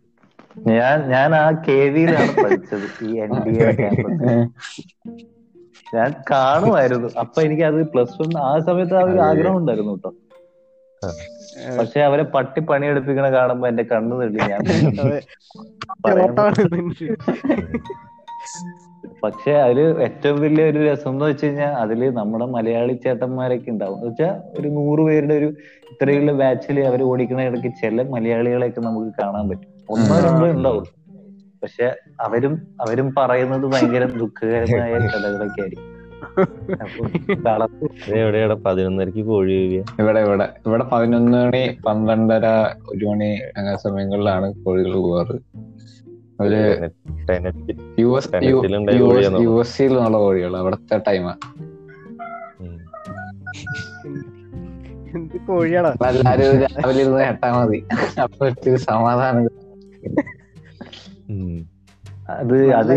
[0.70, 2.86] ഞാൻ ഞാൻ ആ കെ വിയിലാണ് പഠിച്ചത്.
[3.02, 3.62] ഈ എൻ ഡി എ
[5.94, 7.08] ഞാൻ കാണുമായിരുന്നു.
[7.22, 10.10] അപ്പൊ എനിക്ക് അത് പ്ലസ് വൺ ആ സമയത്ത് ആ ഒരു ആഗ്രഹം ഉണ്ടായിരുന്നു കേട്ടോ.
[11.78, 14.60] പക്ഷെ അവരെ പട്ടി പണിയെടുപ്പിക്കണ കാണുമ്പോ എന്റെ കണ്ണു തള്ളി ഞാൻ
[19.22, 23.96] പക്ഷെ അതിൽ ഏറ്റവും വലിയ ഒരു രസം എന്ന് വെച്ച് കഴിഞ്ഞാൽ അതിൽ നമ്മുടെ മലയാളി ചേട്ടന്മാരൊക്കെ ഉണ്ടാവും.
[23.96, 25.48] എന്ന് വെച്ചാൽ ഒരു നൂറ് പേരുടെ ഒരു
[25.90, 29.68] ഇത്രയുള്ള ബാച്ചിൽ അവർ ഓടിക്കുന്ന ഇടയ്ക്ക് ചില മലയാളികളെയൊക്കെ നമുക്ക് കാണാൻ പറ്റും.
[29.90, 30.18] ഒന്നോ.
[30.18, 30.84] രണ്ടോ ഉണ്ടാവും.
[31.62, 35.88] പക്ഷെ അവരും അവരും പറയുന്നത് ഭയങ്കര ദുഃഖകരമായ കഥകളൊക്കെ ആയിരിക്കും.
[38.16, 39.52] എവിടെയാണ് പതിനൊന്നരക്ക് കോഴി
[40.00, 40.48] ഇവിടെ ഇവിടെ.
[40.66, 42.46] ഇവിടെ പതിനൊന്ന് മണി പന്ത്രണ്ടര
[42.88, 43.24] ഒരു മണി
[43.56, 45.36] അങ്ങനെ സമയങ്ങളിലാണ് കോഴികൾ പോവാറ്
[46.38, 46.58] ഒരു
[47.98, 48.30] യു എസ്
[49.44, 51.34] യു എസ് സിയിലുള്ള കോഴികൾ അവിടുത്തെ ടൈമാ
[56.08, 57.78] എല്ലാരും രാവിലെ ഇരുന്ന് കേട്ടാ മതി.
[58.22, 58.44] അപ്പൊ
[58.84, 59.42] സമാധാനം
[62.36, 62.92] അത് അത്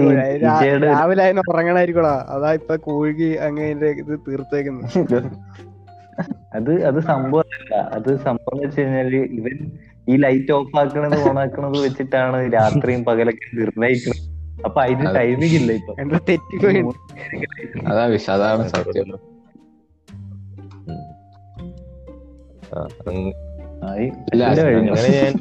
[0.85, 2.13] രാവിലെ അതിന് ഉറങ്ങണായിരിക്കടാ.
[2.33, 5.17] അതാ ഇപ്പൊ കോഴി അങ്ങനെ ഇത് തീർത്തേക്കുന്നത്
[6.57, 9.57] അത് അത് സംഭവമല്ല അത് സംഭവം വെച്ച് കഴിഞ്ഞാൽ ഇവൻ
[10.09, 14.23] ഈ ലൈറ്റ് ഓഫ് ആക്കണത് ഓൺ ആക്കണത് വെച്ചിട്ടാണ് രാത്രിയും പകലൊക്കെ നിർണയിക്കുന്നത്
[14.65, 15.19] അപ്പൊ അതിന് അതെ.
[15.19, 15.93] ടൈമിംഗ് ഇല്ല ഇപ്പൊ.
[16.29, 16.81] തെറ്റിപ്പോയി
[17.87, 19.09] അതാ വിഷ അതാണ് സത്യം.
[24.89, 25.33] അങ്ങനെ ഞാൻ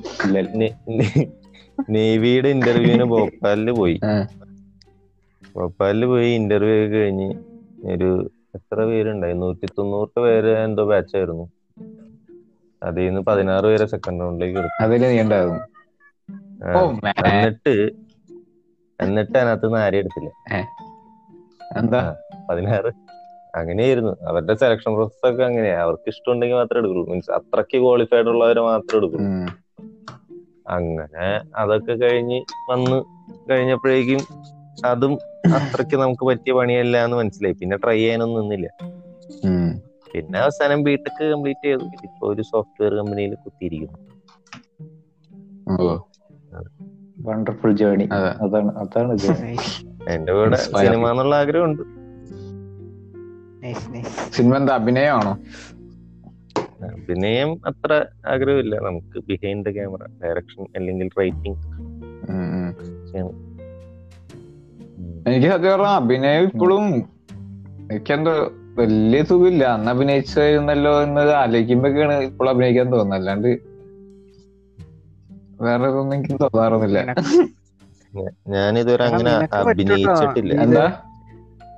[1.90, 3.96] നേവിയുടെ ഇന്റർവ്യൂവിന് ഭോപ്പാലിൽ പോയി.
[5.54, 7.28] ഭോപ്പാലിൽ പോയി ഇന്റർവ്യൂ ഒക്കെ കഴിഞ്ഞ്
[7.92, 8.10] ഒരു
[8.54, 9.32] എത്ര പേരുണ്ടായി?
[9.34, 11.46] നൂറ്റി തൊണ്ണൂറ് പേര് എന്തോ ബാച്ച് ആയിരുന്നു.
[12.84, 15.60] അതിൽ നിന്ന് പതിനാറ് പേരെ സെക്കൻഡ് റൗണ്ടിലേക്ക് എടുത്തു നീ ഉണ്ടായിരുന്നു.
[17.26, 17.90] എന്നിട്ട്
[19.00, 20.30] എന്നിട്ട് അതിനകത്ത് നിന്ന് ആരെയും എടുത്തില്ല.
[21.78, 22.16] എന്താ?
[22.50, 22.92] പതിനാറ്.
[23.56, 24.16] അങ്ങനെയായിരുന്നു.
[24.28, 25.80] അവരുടെ സെലക്ഷൻ പ്രോസസ് ഒക്കെ അങ്ങനെയാ.
[25.80, 27.08] അവർക്ക് ഇഷ്ടമുണ്ടെങ്കിൽ മാത്രമേ എടുക്കുള്ളൂ.
[27.08, 29.28] മീൻസ് അത്രയ്ക്ക് ക്വാളിഫൈഡ് ഉള്ളവരെ മാത്രമേ എടുക്കുള്ളൂ.
[30.68, 33.04] അങ്ങനെ അതൊക്കെ കഴിഞ്ഞ് വന്ന്
[33.50, 34.20] കഴിഞ്ഞപ്പോഴേക്കും
[34.86, 35.18] അതും
[35.54, 37.54] അത്രയ്ക്ക് നമുക്ക് പറ്റിയ പണിയല്ല എന്ന് മനസ്സിലായി.
[37.54, 38.68] പിന്നെ ട്രൈ ചെയ്യാനൊന്നും നിന്നില്ല.
[40.14, 41.78] പിന്നെ അവസാനം ബിടെക് കംപ്ലീറ്റ് ചെയ്തു.
[41.78, 43.98] ഇപ്പൊ ഒരു സോഫ്റ്റ്വെയർ കമ്പനിയിൽ കുത്തിയിരിക്കുന്നു.
[47.18, 49.18] വണ്ടർഫുൾ ജേണി അതാണ് അതാണ്.
[50.08, 50.56] എന്റെ കൂടെ.
[50.56, 51.82] സിനിമ എന്നുള്ള ആഗ്രഹമുണ്ട്.
[53.64, 55.38] നൈസ് നൈസ് സിനിമ എന്താ അഭിനയമാണോ?
[56.84, 58.76] അഭിനയം അത്ര ആഗ്രഹമില്ല.
[58.76, 61.58] നമുക്ക് ബിഹൈൻഡ് ദ ക്യാമറ ഡയറക്ഷൻ അല്ലെങ്കിൽ റൈറ്റിംഗ്.
[65.28, 66.84] എനിക്ക് സത്യം പറഞ്ഞ അഭിനയം ഇപ്പോഴും
[67.90, 68.32] എനിക്കെന്തോ
[68.78, 69.64] വലിയ സുഖമില്ല.
[69.76, 73.18] അന്ന് അഭിനയിച്ചല്ലോ എന്ന് ആലോചിക്കുമ്പോഴൊക്കെയാണ് ഇപ്പോൾ അഭിനയിക്കാൻ തോന്നുന്നത്.
[73.20, 73.50] അല്ലാണ്ട്
[75.64, 76.98] വേറെ ഒന്നും എനിക്ക് തോന്നാറൊന്നുമില്ല.
[78.54, 80.52] ഞാൻ ഇതുവരെ അങ്ങനെ അഭിനയിച്ചിട്ടില്ല.
[80.64, 80.86] എന്താ?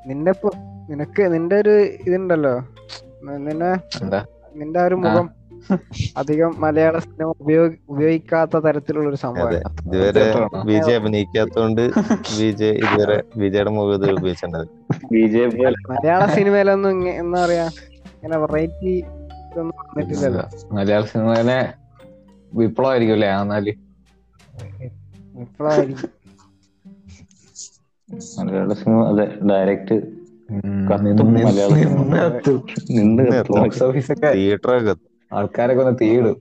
[0.08, 0.50] നിന്നെ ഇപ്പൊ
[0.90, 1.74] നിനക്ക് നിന്റെ ഒരു
[2.06, 2.54] ഇതുണ്ടല്ലോ.
[3.46, 3.70] നിന്നെ
[4.02, 4.20] എന്താ?
[4.60, 5.26] നിന്റെ ആ ഒരു മുഖം
[6.20, 9.54] അധികം മലയാള സിനിമ ഉപയോഗ ഉപയോഗിക്കാത്ത തരത്തിലുള്ള ഒരു സംഭവം
[9.86, 10.26] ഇതുവരെ
[10.70, 11.82] വിജയ് അഭിനയിക്കാത്തോണ്ട്
[12.38, 14.72] വിജയ് ഇതുവരെ വിജയുടെ മുഖം ഇതുവരെ ഉപയോഗിച്ചിട്ടുണ്ടാവില്ല.
[15.12, 17.66] ബി ജെ പി മലയാള സിനിമയിലൊന്നും എന്താ പറയാ
[18.14, 18.94] ഇങ്ങനെ വെറൈറ്റി
[19.48, 20.44] ഇതൊന്നും വന്നിട്ടില്ലല്ലോ.
[20.76, 21.58] മലയാള സിനിമയിലെ
[22.52, 23.66] വിപ്ലവായിരിക്കും അല്ലേ എന്നാൽ
[28.38, 29.96] മലയാള സിനിമ അതെ ഡയറക്റ്റ്
[34.34, 34.94] തിയേറ്ററൊക്കെ
[35.32, 36.36] ആൾക്കാരൊക്കെ ഒന്ന് തീയിടും.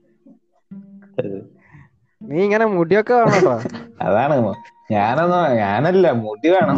[2.21, 3.54] നീ ഇങ്ങനെ മുടിയൊക്കെ വേണോ
[4.06, 4.36] അതാണ്
[4.91, 6.78] ഞാനൊന്നും ഞാനല്ല മുടി വേണം.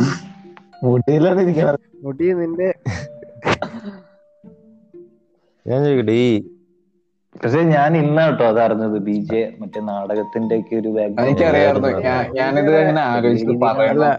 [0.85, 2.67] മുടിയിലാണ് ഇരിക്കുന്നത് മുടി നിന്റെ
[5.65, 6.29] ഞാൻ ചോദിക്കട്ടെ ഈ
[7.35, 10.89] പക്ഷെ ഞാൻ ഇന്ന കേട്ടോ അത് അറിഞ്ഞത് ബി ജെ മറ്റേ നാടകത്തിന്റെ ഒക്കെ ഒരു
[11.21, 11.89] എനിക്കറിയായിരുന്നു
[12.37, 14.11] ഞാനിത് ഇങ്ങനെ അല്ല നിന്റെ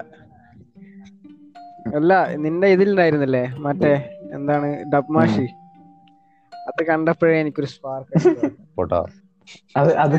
[1.98, 3.42] അല്ല നിന്റെ ഇതിലുണ്ടായിരുന്നില്ലേ?
[3.64, 3.92] മറ്റേ
[4.36, 5.46] എന്താണ് ഡബ്മാഷി?
[6.68, 8.18] അത് കണ്ടപ്പോഴേ എനിക്കൊരു സ്പാർക്ക്
[8.76, 9.00] ഫോട്ടോ
[9.76, 10.16] അത് അത്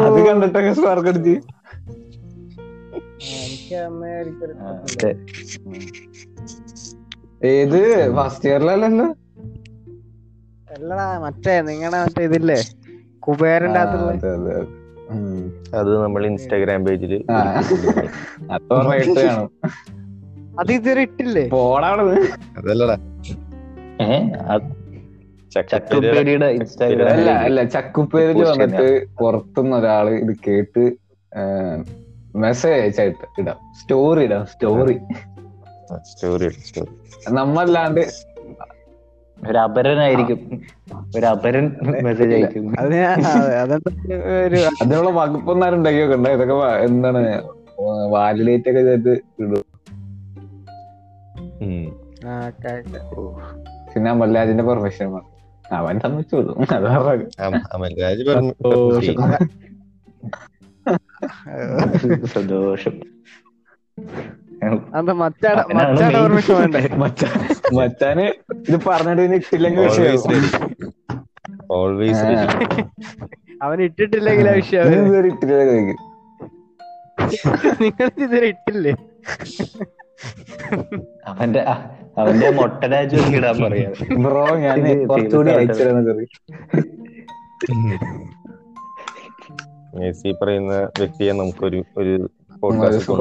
[0.00, 1.36] അത് കണ്ടിട്ടൊക്കെ സ്പാർക്ക് അടിച്ച്.
[7.44, 7.78] ഏത്?
[8.16, 9.06] ഫസ്റ്റ് ഇയറിലല്ലല്ലോ
[10.68, 12.58] അല്ലടാ മറ്റേ നിങ്ങളുടെ മറ്റേ ഇതില്ലേ?
[13.18, 13.80] കുബേരന്റെ
[15.78, 17.12] അതെ, നമ്മൾ ഇൻസ്റ്റാഗ്രാം പേജിൽ
[20.58, 21.44] അത് ഇതുവരെ ഇട്ടില്ലേ?
[21.48, 22.14] പോണാണത്.
[22.58, 22.96] അതല്ലടാ.
[24.00, 24.08] ഏ,
[24.48, 24.79] അത് ചക്കപ്പേരി
[25.52, 28.88] ചക്കുപ്പേരിയുടെ ഇൻസ്റ്റാഗ്രാം അല്ല അല്ല ചക്കുപ്പേരിൽ വന്നിട്ട്
[29.20, 30.82] പുറത്തുനിന്ന് ഒരാൾ ഇത് കേട്ട്
[32.36, 33.58] മെസ്സേജ് അയച്ചായിട്ട് ഇടാം.
[33.80, 34.96] സ്റ്റോറി ഇടാം സ്റ്റോറി
[36.10, 36.90] സ്റ്റോറി സ്റ്റോറി
[37.32, 38.00] നമ്മല്ലാണ്ട്
[39.38, 40.38] ഒരു അപരനായിരിക്കും.
[41.16, 41.66] ഒരു അപരൻ
[42.06, 42.74] മെസ്സേജ് അയക്കും.
[44.82, 46.30] അതിനുള്ള വകുപ്പൊന്നും ആരും ഉണ്ടാക്കിയൊക്കെ ഉണ്ടോ.
[46.36, 46.54] ഇതൊക്കെ
[46.88, 47.22] എന്താണ്
[48.14, 49.64] വാലിഡേറ്റ് ഒക്കെ ചെയ്തിട്ട് ഇടും.
[53.92, 55.29] പിന്നെ മല്ലാജിന്റെ പെർമിഷൻ വേണം
[55.70, 56.52] അവൻ സമ്മതിച്ചോളൂ.
[57.74, 58.22] അമൽരാജ്
[62.34, 62.94] സന്തോഷം
[67.74, 68.26] മച്ചാന്
[68.66, 69.82] ഇത് പറഞ്ഞിട്ട് ഇട്ടില്ലെങ്കിൽ
[71.70, 72.24] ഓൾവേസ്
[73.62, 75.98] അവൻ ഇട്ടിട്ടില്ലെങ്കിൽ ആ വിഷയം ഇത് ഇതുവരെ ഇട്ടിട്ടില്ല ചോദിക്കും
[77.80, 78.92] നിങ്ങൾ ഇതുവരെ ഇട്ടില്ലേ
[81.26, 81.60] അവന്റെ
[82.18, 83.90] അവന്റെ ഒക്കെ ഇടാൻ പറയാ.
[84.18, 85.52] ബ്രോ ഞാൻ കുറച്ചുകൂടി
[89.94, 92.14] മെസ്സി പറയുന്ന വ്യക്തിയെ നമുക്കൊരു ഒരു
[92.62, 93.16] പോഡ്കാസ്റ്റിൽ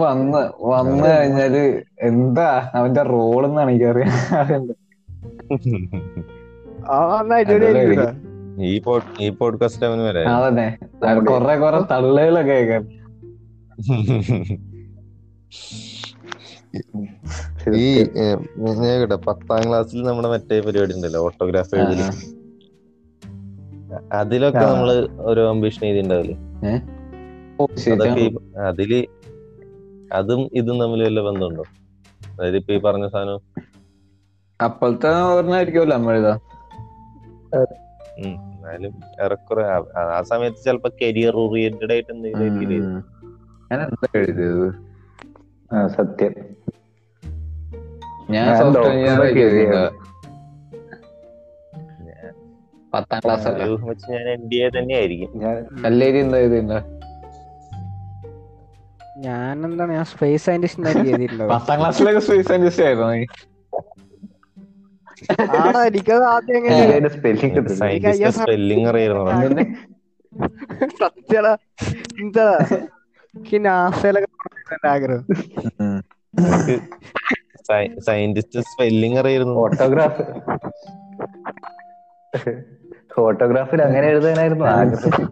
[0.00, 1.54] വന്ന് വന്ന് കഴിഞ്ഞാൽ
[2.00, 2.48] എന്താ?
[2.74, 4.12] അവന്റെ റോൾ എന്നാണ് എനിക്കറിയാം
[8.62, 10.24] ഈ പോഡ് ഈ പോഡ്കാസ്റ്റ് അവന് വരെ.
[10.24, 10.78] അതന്നെ.
[11.24, 12.84] കൊറേ കൊറേ തള്ളലൊക്കെ കേൾക്കാം.
[17.76, 18.02] ഈ
[18.58, 22.00] ഞാൻ കേട്ടോ പത്താം ക്ലാസ്സിൽ നമ്മുടെ മറ്റേ പരിപാടി ഉണ്ടല്ലോ ഓട്ടോഗ്രാഫ് എഴുതൽ.
[24.12, 26.36] അതിലൊക്കെ നമ്മൾ ഒരു അംബിഷൻ എഴുതിണ്ടാവില്ലേ.
[27.92, 29.06] അതൊക്കെ അതിൽ
[30.12, 31.64] അതും ഇതും തമ്മിൽ വല്ല ബന്ധമുണ്ടോ?
[32.32, 33.40] അതായത് ഇപ്പൊ ഈ പറഞ്ഞ സാധനം.
[34.64, 37.66] അപ്പോഴത്തെ ഓർമ്മ ആയിരിക്കുമല്ലോ ഉം,
[38.18, 42.98] എന്നാലും ഏറെക്കുറെ ആ- സമയത്ത് ചിലപ്പോ കരിയർ ഓറിയന്റഡ് ആയിട്ട് എന്തെങ്കിലും.
[43.72, 44.68] ഞാൻ എന്താ എഴുതിയത്?
[45.86, 46.34] സത്യം.
[48.30, 48.56] ഞാൻ.
[52.94, 55.38] പത്താം ക്ലാസ് വെച്ച് ഞാൻ എൻ ഡി എ തന്നെ ആയിരിക്കും.
[55.38, 56.38] ഞാൻ കല്ലേരി എന്താ
[59.18, 63.06] ഞാൻ എന്താണ് ഞാൻ സ്പേസ് സയന്റിസ്റ്റ് പത്താം ക്ലാസ്സിലൊക്കെ സ്പേസ് സയന്റിസ്റ്റ് ആയിരുന്നു
[67.14, 69.64] സ്പെല്ലിംഗ് സയന്റിസ്റ്റ് സ്പെല്ലിംഗ് അറിയായിരുന്നു പിന്നെ
[70.98, 71.56] സത്യടാ.
[72.22, 72.46] എന്താ?
[73.34, 75.24] എനിക്ക് നാസയിലൊക്കെ പോകണമെന്ന് എന്റെ ആഗ്രഹം
[78.06, 79.54] സയന്റിസ്റ്റ് സ്പെല്ലിംഗ് അറിയായിരുന്നു.
[79.60, 80.22] ഫോട്ടോഗ്രാഫ്
[83.14, 84.64] ഫോട്ടോഗ്രാഫിൽ അങ്ങനെ എഴുതാനായിരുന്നു.
[84.72, 85.28] ആഗ്രഹം.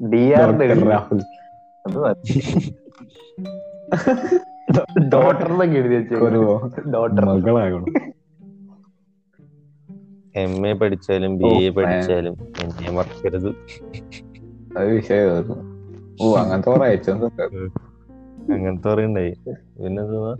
[0.00, 0.58] ഡി ആർ
[0.88, 1.20] രാഹുൽ
[5.76, 6.14] എഴുതി
[6.94, 7.84] ഡോട്ടർ മകളാകണം
[10.36, 13.48] എം എ പഠിച്ചാലും ബി എ പഠിച്ചാലും എന്നെ മറക്കരുത്.
[14.78, 15.56] അത് വിഷയമായിരുന്നു.
[16.22, 16.84] ഓ അങ്ങനത്തെ കുറെ
[18.52, 20.32] അങ്ങനത്തെ പറയണ്ടായി പിന്നെ എന്തുവാ?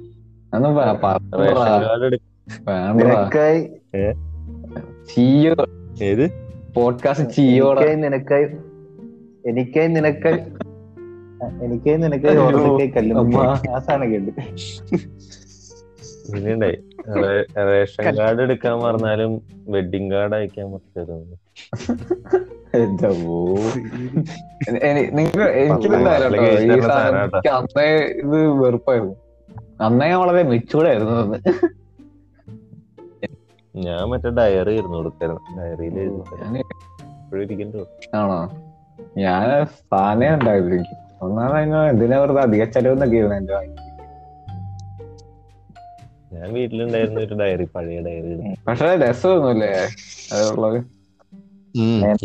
[0.55, 1.88] അതൊന്നും പ- റേഷൻ പറഞ്ഞോടാ.
[1.88, 2.23] കാർഡ് എടുക്ക
[2.71, 3.61] വേണ്ടടാ നിനക്കായി
[6.03, 6.31] ഏത്?
[6.75, 8.44] പോഡ്കാസ്റ്റ് എനിക്കായി നിനക്കായി
[9.48, 10.32] എനിക്കായി നിനക്ക്
[11.62, 12.28] എനിക്ക് നിനക്ക്
[13.78, 14.32] സാധനം കേട്ടു
[16.32, 16.78] പിന്നെ ഉണ്ടായി
[17.68, 19.32] റേഷൻ കാർഡ് എടുക്കാൻ പറഞ്ഞാലും
[19.68, 21.14] വെഡിങ് കാർഡ് അയക്കാൻ പറ്റരുത്
[22.76, 23.34] എന്റെ പോ.
[24.68, 25.46] എനി- എനി- എനിക്ക്.
[27.52, 27.87] അന്നേ
[28.18, 29.14] ഇത് വെറുപ്പായിരുന്നു.
[29.80, 31.16] അന്നേ ഞാൻ വളരെ മെച്ചൂർഡായിരുന്നു
[33.74, 36.20] ഞാൻ മറ്റേ ഡയറി ഇരുന്നു കൊടുക്കായിരുന്നു ഡയറിയിൽ എഴുതി
[36.61, 37.82] എപ്പോഴും ഇരിക്കണ്ടോ
[38.16, 38.38] ആണോ?
[39.18, 39.44] ഞാൻ
[39.81, 40.78] സാധനം ഉണ്ടായിരുന്നു.
[41.22, 43.76] ഒന്നാമത് അതിന് എന്തിനാ വെറുതെ അധിക ചെലവെന്നൊക്കെ ആയിരുന്നു എന്റെ വാങ്ങി
[46.33, 48.33] ഞാൻ വീട്ടിലുണ്ടായിരുന്നു ഒരു ഡയറി പഴയ ഡയറി
[48.66, 49.72] പക്ഷെ രസമൊന്നുമില്ലേ?
[50.35, 50.78] അതുള്ളത്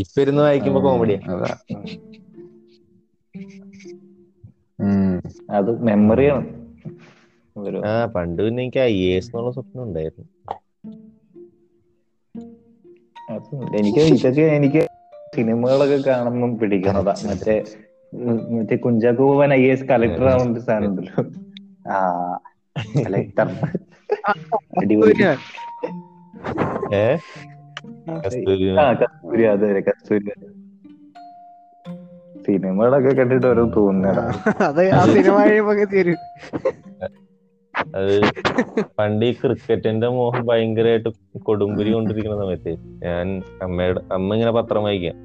[0.02, 1.52] ഇപ്പൊ ഇരുന്ന് വായിക്കുമ്പോ കോമഡി അതാ.
[5.88, 6.46] മെമ്മറിയാണ്
[7.56, 10.26] ഒരു ആ പണ്ട് പിന്നെ എനിക്ക് ഐ എ എസ് എന്നുള്ള സ്വപ്നം ഉണ്ടായിരുന്നു.
[13.30, 14.82] അത് എനിക്ക് ഇതൊക്കെ എനിക്ക്
[15.34, 17.56] സിനിമകളൊക്കെ കാണുമ്പം പിടിക്കുന്നതാ മറ്റേ
[18.54, 21.24] മറ്റേ കുഞ്ചാക്കോ പോവാൻ ഐ എസ് കളക്ടർ ആവുന്ന ഒരു സാധനം ഉണ്ടല്ലോ
[21.90, 21.98] ആ
[23.04, 23.50] കളക്ടർ
[24.82, 25.16] അടിപൊളി
[28.80, 30.34] ആ കസ്തൂരി അതെ അതെ കസ്തൂരി.
[32.46, 34.26] സിനിമകളൊക്കെ കണ്ടിട്ട് ഓരോ തോന്നുന്നതാ.
[34.68, 36.20] അതെ ആ സിനിമ കഴിയുമ്പോ തരും.
[37.98, 38.14] അത്
[39.00, 41.10] പണ്ട് ഈ ക്രിക്കറ്റിന്റെ മോഹം ഭയങ്കരമായിട്ട്
[41.48, 42.72] കൊടുമ്പുരി കൊണ്ടിരിക്കുന്ന സമയത്ത്
[43.04, 43.28] ഞാൻ
[43.66, 45.18] അമ്മയുടെ അമ്മ ഇങ്ങനെ പത്രം വായിക്കാം.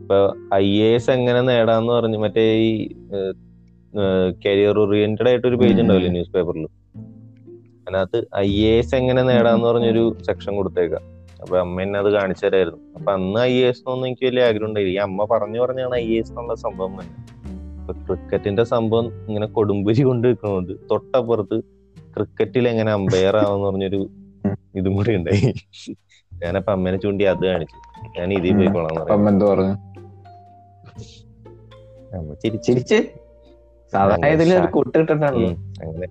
[0.00, 0.18] ഇപ്പൊ
[0.54, 2.70] ഐ എ എസ് എങ്ങനെ നേടാന്ന് പറഞ്ഞു മറ്റേ ഈ
[4.44, 6.66] കരിയർ ഓറിയന്റഡ് ആയിട്ട് ഒരു പേജ് ഉണ്ടാവില്ലേ ന്യൂസ് പേപ്പറിൽ
[7.86, 11.04] അതിനകത്ത് ഐ എ എസ് എങ്ങനെ നേടാന്ന് പറഞ്ഞൊരു സെക്ഷൻ കൊടുത്തേക്കാം.
[11.42, 12.80] അപ്പൊ അമ്മ എന്നെ അത് കാണിച്ചു തരായിരുന്നു.
[12.96, 14.92] അപ്പൊ അന്ന് ഐ എ എസ് എന്നൊന്നും എനിക്ക് വലിയ ആഗ്രഹം ഉണ്ടായില്ല.
[14.96, 17.16] ഈ അമ്മ പറഞ്ഞു പറഞ്ഞാണ് ഐ എ എസ് എന്നുള്ള സംഭവം തന്നെ
[18.06, 20.28] ക്രിക്കറ്റിന്റെ സംഭവം ഇങ്ങനെ കൊടുമ്പുരി കൊണ്ട്
[20.90, 21.56] തൊട്ടപ്പുറത്ത്
[22.16, 24.00] ക്രിക്കറ്റിൽ എങ്ങനെ അമ്പയർ ആവെന്ന് പറഞ്ഞൊരു
[24.74, 25.54] ഇതും കൂടി ഉണ്ടായി.
[26.32, 27.78] ഞാനപ്പൊ അമ്മേനെ ചൂണ്ടി അത് കാണിച്ചു.
[28.18, 29.44] ഞാൻ ഇതിൽ പോയിക്കോളാം പറഞ്ഞു.
[29.44, 29.74] പറഞ്ഞു?
[32.16, 32.98] അമ്മ ചിരിച്ച്?
[33.92, 34.98] സാധാരണ ഇതിൽ ഒരു കൂട്ട്
[35.82, 36.08] അങ്ങനെ.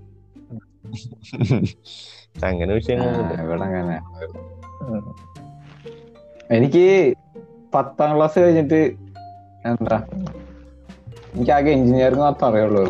[2.45, 3.99] അങ്ങനെ വിഷയങ്ങളൊന്നുമില്ല
[6.51, 7.13] എനിക്ക്
[7.73, 8.81] പത്താം ക്ലാസ് കഴിഞ്ഞിട്ട്
[9.65, 9.97] എന്താ?
[11.33, 12.83] എനിക്ക് ആകെ എഞ്ചിനീയറിംഗ് മാത്രം അറിയുള്ളൂ.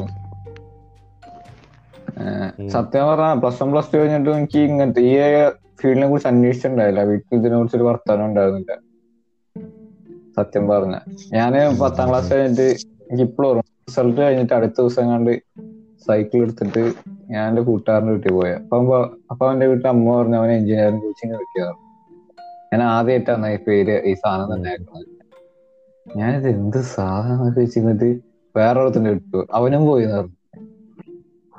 [2.69, 5.17] സത്യം പറഞ്ഞാൽ പ്ലസ് വൺ പ്ലസ് ടു കഴിഞ്ഞിട്ട് എനിക്ക് ഇങ്ങനത്തെ ഈ
[5.81, 7.01] ഫീൽഡിനെ കുറിച്ച് അന്വേഷിച്ചിട്ടുണ്ടായില്ല.
[7.03, 8.77] വീട്ടിൽ ഇതിനെ കുറിച്ച് ഒരു വർത്തമാനം ഉണ്ടായിരുന്നില്ല.
[10.37, 10.95] സത്യം പറഞ്ഞ.
[11.33, 15.41] ഞാൻ പത്താം ക്ലാസ് കഴിഞ്ഞിട്ട് എനിക്ക് ഇപ്പോഴും റിസൾട്ട് കഴിഞ്ഞിട്ട് അടുത്ത ദിവസം കണ്ട്
[16.07, 16.93] സൈക്കിൾ എടുത്തിട്ട്
[17.29, 18.51] ഞാൻ എന്റെ കൂട്ടുകാരന്റെ വീട്ടിൽ പോയ.
[18.53, 21.73] അപ്പൊ അവൻ- അപ്പൊ അവന്റെ വീട്ടിൽ അമ്മ പറഞ്ഞു അവനെ എഞ്ചിനീയറിംഗ് കോച്ചിങ് വെക്കുക
[22.73, 25.07] ഞാൻ ആദ്യമായിട്ടാണ് ഈ പേര് ഈ സാധനം തന്നെ ആക്കുന്നത്
[26.17, 28.19] ഞാനിത് എന്ത് സാധനം വെച്ചിരുന്നിട്ട്
[28.55, 30.42] വേറെ തന്നെ ഇട്ടു അവനും പോയി പറഞ്ഞു.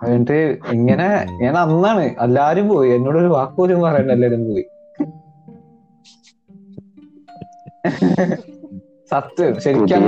[0.06, 0.38] എന്നിട്ട്
[0.76, 1.08] ഇങ്ങനെ
[1.42, 2.90] ഞാൻ അന്നാണ് എല്ലാരും പോയി.
[2.96, 4.64] എന്നോട് ഒരു വാക്ക് പോലും പറയണ്ട എല്ലാരും പോയി.
[9.12, 9.54] സത്യം.
[9.64, 10.04] ശരിക്കും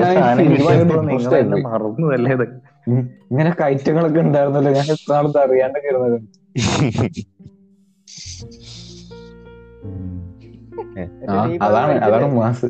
[3.30, 4.72] ഇങ്ങനെ കയറ്റങ്ങളൊക്കെ ഉണ്ടായിരുന്നല്ലോ.
[4.78, 6.18] ഞാൻ എത്ര നാളത്തെ അറിയാണ്ടൊക്കെ ഇരുന്നത്
[11.66, 12.66] അതാണ് അതാണ് മാസ്.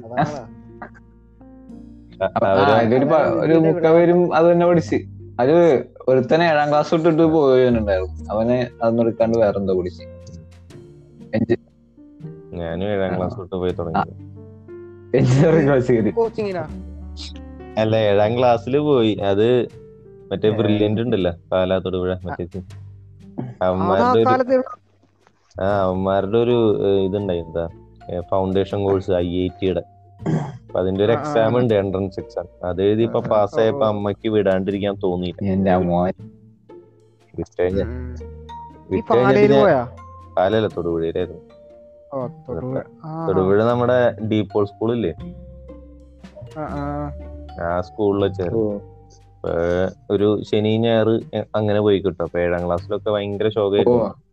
[3.44, 4.98] ഒരു മുക്കവരും അത് തന്നെ പഠിച്ച്.
[5.40, 5.53] അത്
[6.09, 10.05] ഒരുത്തനെ ഏഴാം ക്ലാസ് തൊട്ടിട്ട് പോയിട്ടുണ്ടായിരുന്നു അവനെ അതൊന്നും എടുക്കാണ്ട് വേറെന്തോ എന്തോ
[11.35, 11.59] എഞ്ചി-
[12.53, 14.12] ഞാനും ഏഴാം ക്ലാസ് തൊട്ട് പോയി തുടങ്ങി.
[15.16, 15.70] എഞ്ചിനീയറിംഗ്
[17.79, 19.14] അല്ല ഏഴാം ക്ലാസ്സിൽ പോയി.
[19.14, 19.68] അത്
[20.31, 20.51] മറ്റേ.
[20.51, 21.33] ബ്രില്യന്റ് ഉണ്ടല്ലോ.
[21.53, 22.44] പാലാ തൊടുപുഴ മറ്റേ
[23.62, 24.62] അവന്മാരുടെ ഒരു
[25.62, 26.57] ആ അവന്മാരുടെ ഒരു
[27.05, 27.68] ഇതുണ്ടായി എന്താ
[28.20, 29.83] ഫൗണ്ടേഷൻ കോഴ്സ് ഐ ഐ ടിയുടെ
[30.20, 31.12] അപ്പൊ അതിന്റെ ഒരു.
[31.12, 33.20] എക്സാം ഉണ്ട് എൻട്രൻസ് എക്സാം അത് എഴുതി ഇപ്പൊ.
[33.20, 35.40] പാസ്സായപ്പോ അമ്മയ്ക്ക് വിടാണ്ടിരിക്കാൻ തോന്നിയില്ല.
[40.37, 41.42] പാലല്ല തൊടുപുഴയിലായിരുന്നു.
[42.14, 42.26] ഓ
[43.29, 43.62] തൊടുപുഴ.
[43.64, 43.98] നമ്മുടെ
[44.33, 45.12] ഡീപോൾ സ്കൂളില്ലേ
[47.62, 48.64] ആ, സ്കൂളിൽ ചേർന്നു.
[50.11, 51.09] ഒരു ശനി ഞായർ
[51.57, 52.22] അങ്ങനെ പോയി കിട്ടും.
[52.24, 54.24] അപ്പൊ ഏഴാം ക്ലാസ്സിലൊക്കെ ഭയങ്കര ശോകായിരുന്നു ശോകമായിരുന്നു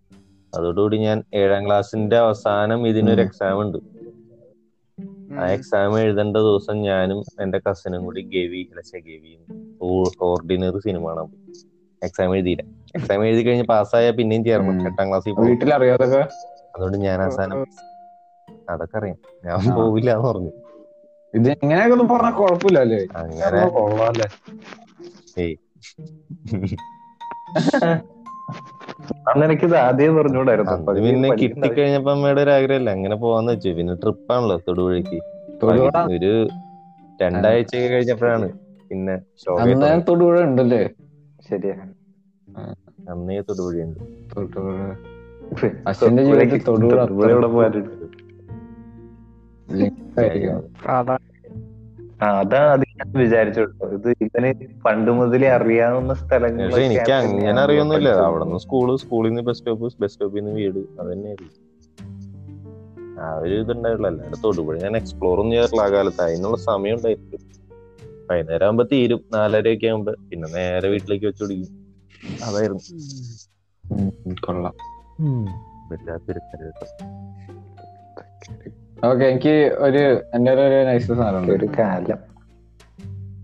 [0.54, 3.22] അതോടുകൂടി ഞാൻ ഏഴാം ക്ലാസ്സിന്റെ അവസാനം ഇതിനൊരു.
[3.22, 3.78] എക്സാം ഉണ്ട്.
[5.34, 9.32] ആ എക്സാം എഴുതേണ്ട ദിവസം ഞാനും എന്റെ കസിനും കൂടി ഗവി അല്ല ഗവി
[10.28, 11.40] ഓർഡിനറി സിനിമ കാണാൻ പോയി.
[12.02, 12.64] എക്സാം എഴുതിയില്ല.
[12.98, 14.74] എക്സാം എഴുതി കഴിഞ്ഞ് പാസ്സായ പിന്നെയും ചേർന്നു.
[14.90, 16.22] എട്ടാം ക്ലാസ്സിൽ അറിയാതൊക്കെ
[16.76, 17.58] അതുകൊണ്ട് ഞാൻ അവസാനം
[18.70, 19.18] അതൊക്കെ അറിയാം.
[19.46, 20.52] ഞാൻ പോവില്ല എന്ന് പറഞ്ഞു.
[21.34, 24.28] ഇത് എങ്ങനെയൊക്കെ ഒന്ന് പറഞ്ഞാൽ കുഴപ്പമില്ല അല്ലേ അങ്ങനെ കൊള്ളാല്ലേ
[25.38, 25.56] ഏയ്.
[29.30, 30.78] അന്ന് എനിക്കിത് ആദ്യം പറഞ്ഞുകൂടായിരുന്നു.
[30.98, 31.30] പിന്നെ.
[31.42, 32.90] കിട്ടിക്കഴിഞ്ഞപ്പോ അമ്മയുടെ ഒരു ആഗ്രഹമില്ല.
[32.90, 33.70] അങ്ങനെ പോവാന്ന് വെച്ചു.
[33.70, 35.20] പിന്നെ ട്രിപ്പാണല്ലോ തൊടുപുഴയ്ക്ക്.
[35.64, 35.90] തൊടുപുഴ?
[36.16, 36.32] ഒരു
[37.20, 38.48] രണ്ടാഴ്ച കഴിഞ്ഞപ്പോഴാണ്.
[38.92, 39.16] പിന്നെ
[40.10, 40.84] തൊടുപുഴ ഉണ്ടല്ലേ?
[41.50, 41.78] ശരിയാ.
[43.10, 44.02] അന്നേ തൊടുപുഴയുണ്ട്.
[44.32, 44.78] തൊടുപുഴ.
[45.88, 47.92] അത് ജീവിതത്തിൽ തൊടുപുഴ ഇവിടെ പോകാറുണ്ട്
[52.22, 52.62] അതാ
[53.96, 54.50] ഇത് ഇവന്
[54.86, 58.10] പണ്ട് മുതലേ അറിയാവുന്ന സ്ഥലങ്ങൾ പക്ഷെ എനിക്ക് അങ്ങനെ അറിയൊന്നുമില്ല.
[58.30, 60.82] അവിടെ നിന്ന് സ്കൂൾ സ്കൂളിൽ നിന്ന് ബസ് സ്റ്റോപ്പ് ബസ് സ്റ്റോപ്പിൽ നിന്ന് വീട്.
[61.00, 61.52] അത് തന്നെയായിരുന്നു
[63.22, 66.22] ആ ഒരു ഇതുണ്ടായുള്ളൂ അല്ലാണ്ട് തൊടുപുഴ ഞാൻ എക്സ്പ്ലോർ ഒന്നും ചെയ്യാറില്ല ആ കാലത്ത്.
[66.28, 67.40] അതിനുള്ള സമയം ഉണ്ടായിരുന്നു
[68.30, 69.22] വൈകുന്നേരം ആകുമ്പോ തീരും.
[69.34, 71.72] നാലരയൊക്കെ ആകുമ്പോ പിന്നെ നേരെ വീട്ടിലേക്ക് വെച്ചു പിടിക്കും
[72.48, 72.84] അതായിരുന്നു.
[74.46, 74.76] കൊള്ളാം.
[79.06, 80.04] ഓക്കെ എനിക്ക് ഒരു
[80.36, 82.20] എന്റെ ഒരു നൈസ് സാധനം ഒരു കാലം.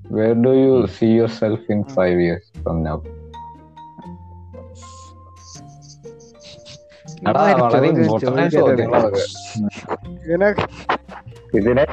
[0.10, 2.98] Where do you see yourself in in years from now?
[7.64, 8.48] വളരെ ഇമ്പോർട്ടന്റ് ആയ
[11.54, 11.86] ഇതിനെ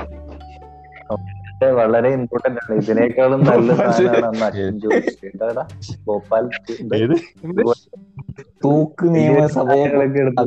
[1.52, 2.74] ഇത് വളരെ ഇമ്പോർട്ടന്റ് ആണ്.
[2.80, 5.62] ഇതിനേക്കാളും നല്ല സാധനമാണ്
[6.06, 6.44] ഭോപ്പാൽ
[8.64, 9.06] തൂക്ക്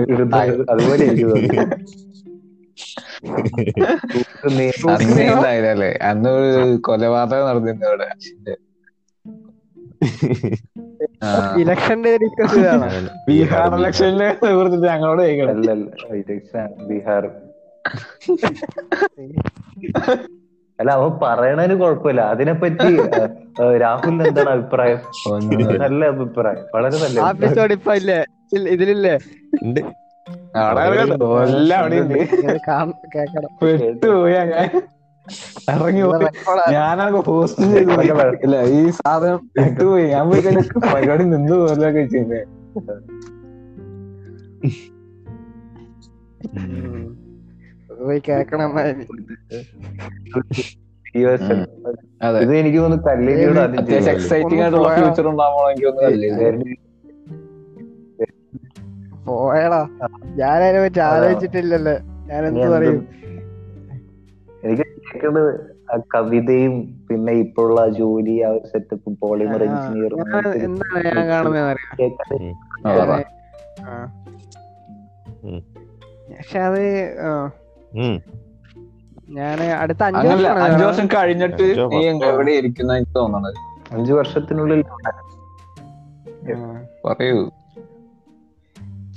[0.10, 1.06] ഇടുന്നത് അതുപോലെ
[4.58, 5.46] നിയമ-
[6.02, 7.88] അന്ന് ഒരു കൊലപാതകം നടന്നിരുന്നു
[11.24, 12.60] ആ, ഇലക്ഷന്റെ ഡിസ്കസ്
[13.28, 15.22] ബീഹാർ ഇലക്ഷനെ കുറിച്ചിട്ട് ഞങ്ങളോട്
[16.88, 17.26] ബീഹാർ.
[20.80, 22.22] അല്ല അവൻ പറയണതിന് കുഴപ്പമില്ല.
[22.34, 22.90] അതിനെപ്പറ്റി
[23.78, 25.00] രാഹുലിന് എന്താണ് അഭിപ്രായം?
[25.80, 26.66] നല്ല അഭിപ്രായം.
[26.76, 27.18] വളരെ നല്ല
[28.70, 29.16] ഇതിലില്ലേ?
[33.62, 34.82] പെട്ടുപോയി അങ്ങനെ.
[35.70, 36.72] ഇറങ്ങി പോയി.
[36.72, 40.08] ഞാനൊക്കെ പോസ്റ്റ് ചെയ്തു ഈ സാധനം പെട്ടുപോയി.
[40.08, 40.62] ഞാൻ പോയി കഴിഞ്ഞ
[40.96, 42.42] പരിപാടി നിന്ന് പോലൊക്കെ ചെയ്യുന്നേ.
[47.94, 48.80] പോയി കേക്കണം
[52.24, 52.40] അതെ.
[52.40, 53.60] ഇത് എനിക്ക് തോന്നുന്നു കല്ലേരിയോട്
[54.10, 55.70] എക്സൈറ്റിംഗ് ആയിട്ടുള്ള ഒന്ന് ഫ്യൂച്ചർ ഉണ്ടാവണോ
[59.28, 59.88] എനിക്ക് ഞാൻ അതിനെ
[60.36, 62.26] ഞാനതിനെ പറ്റി ആലോചിച്ചിട്ടില്ലല്ലോ.
[62.26, 63.08] ഞാൻ എന്ത് പറയും?
[64.64, 70.20] എനിക്ക് കേൾക്കുന്നത് ആ കവിതയും പിന്നെ ഇപ്പോഴുള്ള ജോലി ആ ഒരു സെറ്റപ്പും പോളിമർ എഞ്ചിനീയറും
[70.64, 71.16] എന്താണ് ഞാൻ.
[75.44, 75.64] ഉം.
[76.38, 77.14] പക്ഷെ അത്.
[79.30, 81.74] ഞാൻ അടുത്ത അഞ്ചു വർഷം അഞ്ചു വർഷം കഴിഞ്ഞിട്ട് നീ.
[82.26, 83.54] എവിടെ ഇരിക്കുന്ന എനിക്ക് തോന്നണത്.
[83.94, 84.84] അഞ്ചു വർഷത്തിനുള്ളിൽ
[87.06, 87.50] പറയൂ.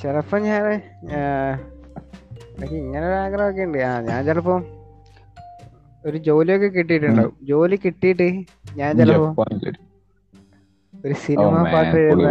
[0.02, 0.64] ചിലപ്പോ ഞാൻ
[2.54, 3.78] എനിക്ക് ഇങ്ങനെ ഒരു ആഗ്രഹമൊക്കെ ഉണ്ട്.
[3.82, 4.54] ആ ഞാൻ ചിലപ്പോ
[6.04, 7.34] ഒരു ജോലിയൊക്കെ കിട്ടിയിട്ടുണ്ടാവും.
[7.42, 8.28] ജോലി കിട്ടിയിട്ട്
[8.76, 9.28] ഞാൻ ചിലപ്പോ
[10.94, 12.28] ഒരു സിനിമ പാട്ട് എഴുതുന്ന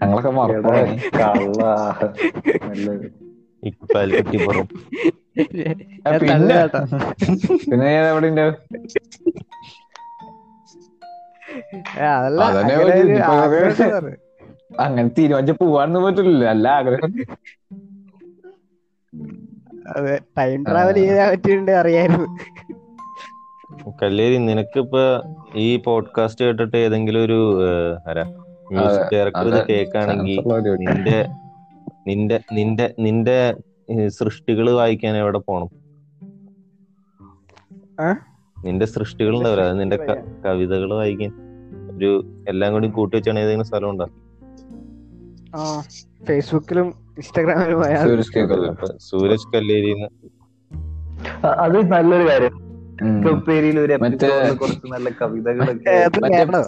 [0.00, 0.30] ഞങ്ങളൊക്കെ
[6.20, 6.38] പിന്നെ-
[7.80, 8.26] ഞാൻ എവിടെ
[11.94, 12.40] ഏ, അതല്ല
[14.80, 17.12] അങ്ങനെ തീരുമാനിച്ച് പോവാനൊന്നും പറ്റില്ല അല്ല ആഗ്രഹം.
[19.88, 22.26] അതെ ടൈം ട്രാവൽ ചെയ്യാൻ പറ്റിയിട്ടുണ്ട് അറിയായിരുന്നു.
[24.02, 25.02] കല്ലേരി നിനക്കിപ്പോ
[25.56, 27.38] ഈ പോഡ്കാസ്റ്റ് കേട്ടിട്ട് ഏതെങ്കിലും ഒരു
[28.08, 28.24] ആരാ
[28.70, 30.44] മ്യൂസിക് ഡയറക്ടർ ഇത് പരിപാടി.
[30.86, 31.18] നിന്റെ
[32.06, 33.38] നിന്റെ നിന്റെ നിന്റെ
[34.08, 35.70] സൃഷ്ടികൾ വായിക്കാൻ എവിടെ പോണം?
[38.56, 39.96] നിന്റെ സൃഷ്ടികൾ ഉണ്ടാവില്ല നിന്റെ
[40.44, 41.32] കവിതകൾ വായിക്കാൻ.
[41.96, 42.10] ഒരു
[42.48, 44.06] എല്ലാം കൂടി കൂട്ടി വെച്ചാണ് ഏതെങ്കിലും സ്ഥലം ഉണ്ടോ?
[44.06, 44.21] ആ
[46.28, 47.84] ഫേസ്ബുക്കിലും ഇൻസ്റ്റാഗ്രാമിലും
[48.98, 49.52] സൂരജ്
[51.44, 52.72] അത് നല്ലൊരു കാര്യം.
[53.96, 56.64] മറ്റേ- കുറച്ച് നല്ല കവിതകളൊക്കെ മറ്റേ വേണം.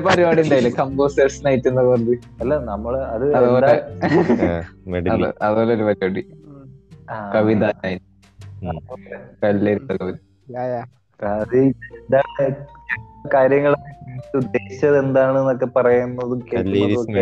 [0.00, 0.70] പരിപാടി ഉണ്ടായില്ലേ?
[0.70, 3.34] കമ്പോസേഴ്സ് നൈറ്റ് എന്ന് പറഞ്ഞ് അല്ല നമ്മൾ അത്
[5.36, 6.20] അതുപോലെ ഒരു പരിപാടി.
[7.34, 7.64] കവിത.
[11.22, 11.72] അത്
[13.34, 13.76] കാര്യങ്ങൾ
[14.36, 17.12] ഉദ്ദേശിച്ചത് എന്താണെന്നൊക്കെ പറയുന്നതും കേൾക്കുന്നതും ഒക്കെ.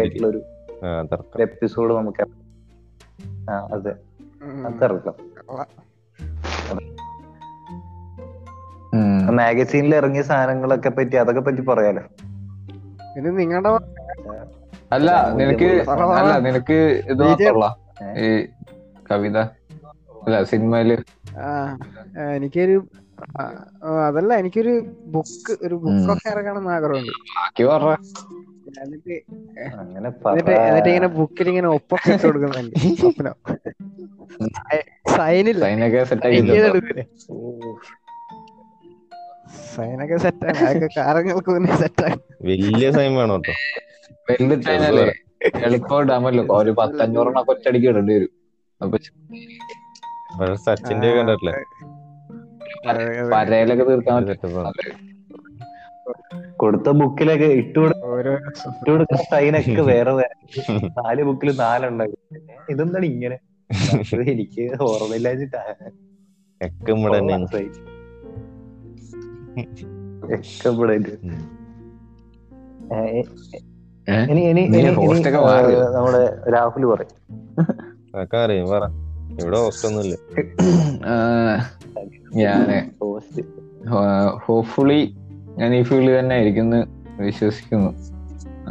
[1.40, 2.24] എപ്പിസോഡ് നമുക്ക്
[3.74, 3.92] അതെ.
[9.30, 12.02] മാഗസീനിൽ ഇറങ്ങിയ സാധനങ്ങളൊക്കെ പറ്റി അതൊക്കെ പറ്റി പറയാലോ?
[13.16, 13.68] ഇത് നിങ്ങളുടെ
[14.94, 15.68] അല്ല നിനക്ക്.
[15.90, 16.78] അല്ല നിനക്ക്
[17.10, 17.24] ഇത്
[18.18, 18.46] ഈ
[19.10, 19.38] കവിത.
[20.24, 20.90] അല്ല സിനിമയിൽ.
[22.36, 22.88] എനിക്കൊരു
[24.06, 27.12] അതല്ല എനിക്കൊരു ബുക്ക് ഒരു ബുക്കൊക്കെ ഇറങ്ങണം ആഗ്രഹമുണ്ട്.
[27.36, 27.94] ബാക്കി പറഞ്ഞ
[28.82, 29.14] എന്നിട്ട്
[29.82, 33.34] അങ്ങനെ എന്നിട്ട് എന്നിട്ട് ഇങ്ങനെ ബുക്കിൽ ഇങ്ങനെ ഒപ്പൊക്കെ ഇട്ട് കൊടുക്കുന്നുണ്ട് സ്വപ്നം.
[35.16, 35.64] സൈനില്ല
[36.10, 36.30] സെറ്റ്
[39.74, 42.16] സൈനൊക്കെ സെറ്റാണ് അതൊക്കെ കാലങ്ങൾക്ക് മുന്നേ സെറ്റാണ്
[42.48, 43.54] വലിയ സൈൻ വേണം കേട്ടോ.
[44.28, 45.04] വെല്ലിട്ടല്ലേ
[45.66, 48.32] എളുപ്പം ഇടാമല്ലോ ഒരു പത്തഞ്ഞൂറെണ്ണം ഒറ്റടിക്ക് ഇടേണ്ടി വരും.
[48.80, 48.96] അപ്പൊ
[50.66, 51.54] സച്ചിന്റെ കണ്ടിട്ടില്ലേ?
[53.32, 54.52] പരയിലൊക്കെ തീർക്കാൻ പറ്റും.
[56.56, 60.62] കൊടുത്ത ബുക്കിലൊക്കെ ഇട്ടുകൊടു ഓരോ ഇട്ടുകൊടുക്കുന്ന സൈനൊക്കെ വേറെ വേറെ.
[60.72, 62.10] നാല് ബുക്കിൽ നാലുണ്ടായി
[62.70, 63.38] ഇതെന്താണ് ഇങ്ങനെ?
[64.20, 65.74] എനിക്ക് ഓർമ്മയില്ലാഞ്ഞിട്ടാ.
[66.60, 67.44] ഒക്കെ ഇവിടെ തന്നെയാണ്
[70.34, 71.08] ഒക്കെ ഇവിടെ ഉണ്ട്.
[71.24, 71.60] ഉം.
[72.94, 73.22] ഏ, ഏ,
[74.08, 74.22] ഏ?
[74.22, 75.30] ഇനി ഇനി നീ ഇനി- host ഇനി, ഒക്കെ
[75.94, 77.40] നമ്മുടെ രാഹുൽ പറയും.
[79.40, 80.16] ഇവിടെ ഹോസ്റ്റ് ഒന്നുമില്ല
[82.34, 82.90] ഞാൻ
[84.38, 85.16] ഹോപ്പ്ഫുള്ളി
[85.58, 86.78] ഞാൻ ഈ ഫീൽഡിൽ തന്നെ ആയിരിക്കുന്നു
[87.22, 87.90] വിശ്വസിക്കുന്നു.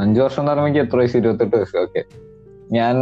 [0.00, 1.16] അഞ്ചു വർഷം എന്ന് പറയുമ്പോൾ എനിക്ക് എത്ര വയസ്സ്?
[1.16, 1.76] ഇരുപത്തെട്ട് വയസ്സ്.
[1.76, 2.02] ഓക്കെ
[2.72, 2.94] ഞാൻ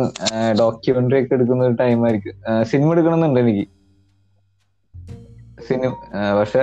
[0.61, 2.35] ഡോക്യുമെന്ററി ഒക്കെ എടുക്കുന്ന ഒരു ടൈം ആയിരിക്കും.
[2.63, 3.67] സിനിമ എടുക്കണമെന്നുണ്ട് എനിക്ക്.
[5.69, 5.91] സിനിമ
[6.41, 6.63] പക്ഷെ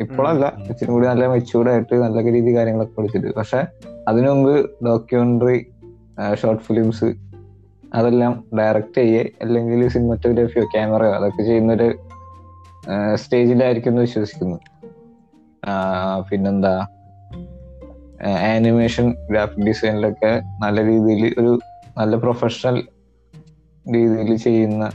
[0.00, 0.46] ഇപ്പോഴല്ല.
[0.70, 3.34] ഇച്ചിരി കൂടി നല്ല മെച്ചൂർഡായിട്ട് നല്ല രീതി കാര്യങ്ങളൊക്കെ പഠിച്ചിട്ട്.
[3.34, 3.60] പക്ഷെ
[4.08, 5.58] അതിനു മുമ്പ് ഡോക്യുമെന്ററി
[6.42, 7.08] ഷോർട്ട് ഫിലിംസ്
[7.94, 9.22] അതെല്ലാം ഡയറക്റ്റ് ചെയ്യേ.
[9.42, 11.88] അല്ലെങ്കിൽ സിനിമറ്റോഗ്രാഫിയോ ക്യാമറയോ അതൊക്കെ ചെയ്യുന്നൊരു
[13.14, 14.58] സ്റ്റേജിലായിരിക്കും എന്ന് വിശ്വസിക്കുന്നു.
[16.30, 16.86] പിന്നെന്താ?
[18.28, 21.52] ആനിമേഷൻ ഗ്രാഫിക് ഡിസൈനിലൊക്കെ നല്ല രീതിയിൽ ഒരു
[21.98, 22.82] നല്ല പ്രൊഫഷണൽ
[23.86, 24.92] രീതിയിൽ ചെയ്യുന്ന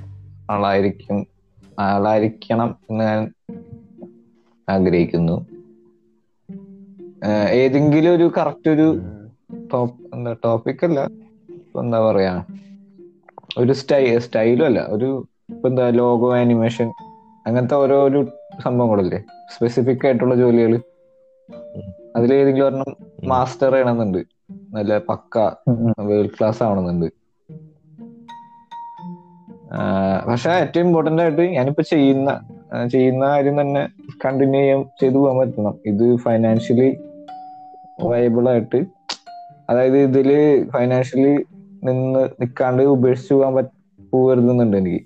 [0.49, 1.27] ആളായിരിക്കും
[1.79, 3.31] ആളായിരിക്കണം എന്ന് ഞാൻ
[4.69, 5.45] ആഗ്രഹിക്കുന്നു.
[7.51, 8.87] ഏതെങ്കിലും ഒരു കറക്റ്റ് ഒരു
[10.13, 10.99] എന്താ ടോപ്പിക് അല്ല
[11.79, 12.45] എന്താ പറയാ?
[13.57, 15.27] ഒരു സ്റ്റൈ സ്റ്റൈലും അല്ല ഒരു
[15.67, 16.93] എന്താ ലോഗോ ആനിമേഷൻ
[17.45, 17.97] അങ്ങനത്തെ ഓരോ
[18.63, 19.19] സംഭവങ്ങളില്ലേ
[19.55, 20.81] സ്പെസിഫിക് ആയിട്ടുള്ള ജോലികൾ
[22.15, 24.17] അതിലേതെങ്കിലും ഒരെണ്ണം മാസ്റ്റർ ചെയ്യണമെന്നുണ്ട്.
[24.73, 25.37] നല്ല പക്ക
[25.99, 27.05] വേൾഡ് ക്ലാസ് ആവണമെന്നുണ്ട്.
[30.29, 32.39] പക്ഷെ ഏറ്റവും ഇമ്പോർട്ടന്റ് ആയിട്ട് ഞാനിപ്പോ ചെയ്യുന്ന
[32.91, 33.87] ചെയ്യുന്ന കാര്യം തന്നെ
[34.25, 35.75] കണ്ടിന്യൂ ചെയ്യാൻ ചെയ്തു പോകാൻ പറ്റണം.
[35.85, 36.97] ഇത് ഫൈനാൻഷ്യലി
[38.03, 38.85] വയബിൾ ആയിട്ട്.
[39.69, 40.29] അതായത് ഇതിൽ
[40.69, 41.45] ഫൈനാൻഷ്യലി
[41.83, 43.67] നിന്ന് നിൽക്കാണ്ട് ഉപേക്ഷിച്ചു പോകാൻ പറ്റ
[44.11, 45.01] പോകരുതെന്നുണ്ട് എനിക്ക്.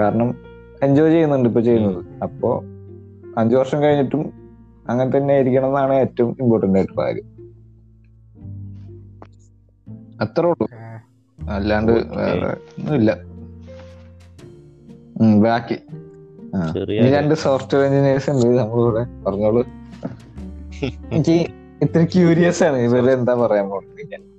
[0.00, 0.45] കാരണം
[0.82, 2.04] എൻജോയ് ചെയ്യുന്നുണ്ട് ഇപ്പൊ ചെയ്യുന്നത്.
[2.22, 2.62] അപ്പോ
[3.38, 4.32] അഞ്ചു വർഷം കഴിഞ്ഞിട്ടും
[4.88, 7.36] അങ്ങനെ തന്നെ ആയിരിക്കണം എന്നാണ് ഏറ്റവും ഇമ്പോർട്ടന്റ് ആയിട്ടുള്ള കാര്യം.
[10.20, 10.68] അത്രേ ഉള്ളൂ.
[11.50, 13.18] അല്ലാണ്ട് വേറെ ഒന്നുമില്ല.
[15.40, 15.78] ബാക്കി.
[17.12, 18.46] രണ്ട് സോഫ്റ്റ്വെയർ എഞ്ചിനീയേഴ്സ് ഉണ്ട്.
[18.46, 19.66] നമ്മളിവിടെ പറഞ്ഞോളൂ.
[21.12, 21.46] എനിക്ക്
[21.82, 22.76] ഇത്ര ക്യൂരിയസ് ആണ്.
[22.76, 24.36] ഇവർ എന്താ പറയാൻ പോകുന്നത് എനിക്കറിയാം.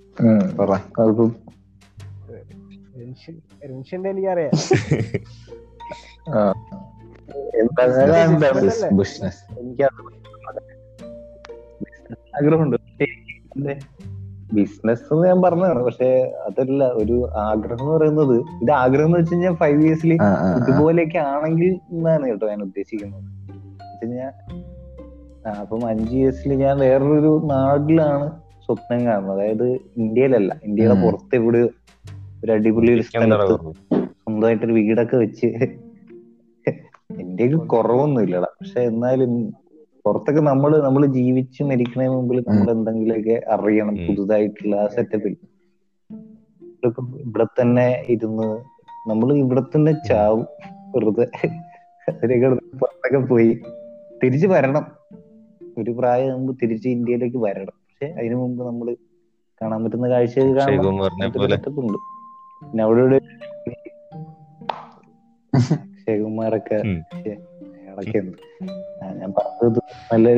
[8.93, 9.43] ബിസിനസ്
[12.35, 12.77] ആഗ്രഹമുണ്ട്.
[14.53, 15.83] ബിസിനസ് എന്ന് ഞാൻ പറഞ്ഞതാണ്.
[15.83, 20.13] പക്ഷെ അതല്ല ഒരു ആഗ്രഹം എന്ന് പറയുന്നത് ഇത് ആഗ്രഹം എന്ന് വെച്ച് കഴിഞ്ഞാൽ ഫൈവ് ഇയേഴ്സിൽ
[20.59, 23.23] ഇതുപോലെയൊക്കെ ആണെങ്കിൽ എന്നാണ് കേട്ടോ ഞാൻ ഉദ്ദേശിക്കുന്നത്.
[23.81, 24.31] വെച്ചുകഴിഞ്ഞാ
[25.45, 28.31] ആ, അപ്പം അഞ്ച് ഇയേഴ്സിൽ ഞാൻ വേറൊരു നാട്ടിലാണ്
[28.65, 29.35] സ്വപ്നം കാണുന്നത്.
[29.35, 31.69] അതായത് ഇന്ത്യയിലല്ല ഇന്ത്യയുടെ പുറത്ത് ഇവിടെ
[32.43, 33.73] ഒരു അടിപൊളി സ്ഥലത്ത്
[34.17, 35.47] സ്വന്തമായിട്ടൊരു വീടൊക്കെ വെച്ച്
[37.09, 39.31] ഇന്ത്യയ്ക്ക് കുറവൊന്നും ഇല്ലടാ പക്ഷെ എന്നാലും
[40.05, 45.33] പുറത്തൊക്കെ നമ്മൾ നമ്മൾ ജീവിച്ച് മരിക്കണേ മുമ്പിൽ നമ്മൾ എന്തെങ്കിലുമൊക്കെ അറിയണം പുതുതായിട്ടുള്ള ആ സെറ്റപ്പിൽ
[47.25, 48.47] ഇവിടെ തന്നെ ഇരുന്ന്
[49.05, 50.43] നമ്മൾ ഇവിടെ തന്നെ ചാവും.
[50.93, 51.25] വെറുതെ
[52.79, 53.49] പുറത്തൊക്കെ പോയി
[54.21, 54.83] തിരിച്ചു വരണം.
[55.77, 57.75] ഒരു പ്രായം ആകുമ്പോ തിരിച്ച് ഇന്ത്യയിലേക്ക് വരണം.
[57.81, 58.87] പക്ഷെ അതിനു മുമ്പ് നമ്മൾ
[59.61, 60.79] കാണാൻ പറ്റുന്ന കാഴ്ചകൾ കാണാൻ
[62.63, 63.19] പിന്നെ അവിടെ
[66.07, 68.37] അയാളൊക്കെ ഉണ്ട്
[69.17, 69.79] ഞാൻ പറഞ്ഞത്
[70.11, 70.29] നല്ല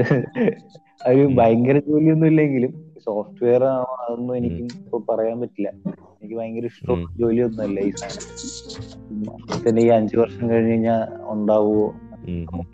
[1.09, 5.71] ഒരു ഭയങ്കര ജോലിയൊന്നും ഇല്ലെങ്കിലും സോഫ്റ്റ്വെയർ ആണോ അതൊന്നും എനിക്ക് ഇപ്പൊ പറയാൻ പറ്റില്ല.
[6.13, 9.67] എനിക്ക് ഭയങ്കര ഇഷ്ടം ജോലിയൊന്നും അല്ല ഈ സാധനം.
[9.67, 11.95] തന്നെ ഈ അഞ്ചു വർഷം കഴിഞ്ഞ് കഴിഞ്ഞാൽ ഉണ്ടാവുമോ.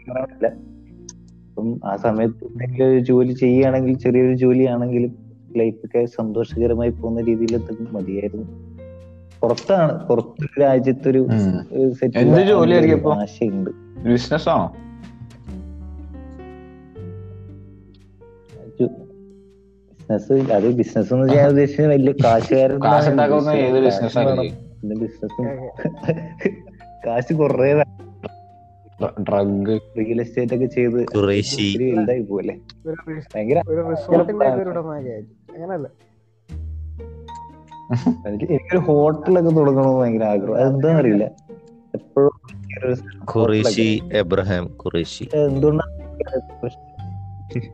[0.08, 0.48] പറയാനില്ല
[1.50, 5.18] അപ്പം ആ സമയത്ത് എന്തെങ്കിലും ഒരു ജോലി ചെയ്യുകയാണെങ്കിൽ ചെറിയൊരു ജോലിയാണെങ്കിലും
[5.56, 8.75] ലൈഫൊക്കെ സന്തോഷകരമായി പോകുന്ന രീതിയിൽ മതിയായിരുന്നു.
[9.46, 11.22] പുറത്താണ് പുറത്ത് രാജ്യത്തൊരു
[12.22, 13.02] എന്ത് ജോലിയായിരിക്കും
[14.08, 14.68] ബിസിനസ് ആണോ?
[20.00, 22.80] ബിസിനസ് അത് ബിസിനസ് എന്ന് ചെയ്യാൻ ഉദ്ദേശിച്ചത് വലിയ കാശുകാരൻ
[23.86, 24.44] ബിസിനസ് ആണ്
[24.74, 25.46] പിന്നെ ബിസിനസ്സും
[27.06, 27.70] കാശ് കുറേ
[29.24, 29.74] ഡ്രഗ്.
[29.98, 31.00] റിയൽ എസ്റ്റേറ്റ് ഒക്കെ ചെയ്ത്
[31.88, 32.54] വലുതായി പോലെ
[33.34, 33.58] ഭയങ്കര
[38.28, 40.58] എനിക്ക് എനിക്കൊരു ഹോട്ടലൊക്കെ തുടങ്ങണമെന്ന് ഭയങ്കര ആഗ്രഹം.
[40.58, 41.32] അതെന്താന്ന് അറിയില്ല.
[41.94, 42.32] എപ്പോഴും
[43.32, 45.30] ഖുറേഷി എബ്രഹാം ഖുറേഷി.
[45.34, 45.92] എന്തുകൊണ്ടാണ്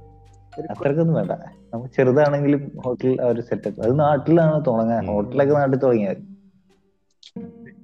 [0.72, 1.32] അത്രക്കൊന്നും വേണ്ട.
[1.74, 5.08] നമുക്ക് ചെറുതാണെങ്കിലും ഹോട്ടൽ ആ ഒരു സെറ്റപ്പ് അത് നാട്ടിലാണ് തുടങ്ങാൻ.
[5.08, 6.32] ഹോട്ടലൊക്കെ നാട്ടിൽ തുടങ്ങിയത്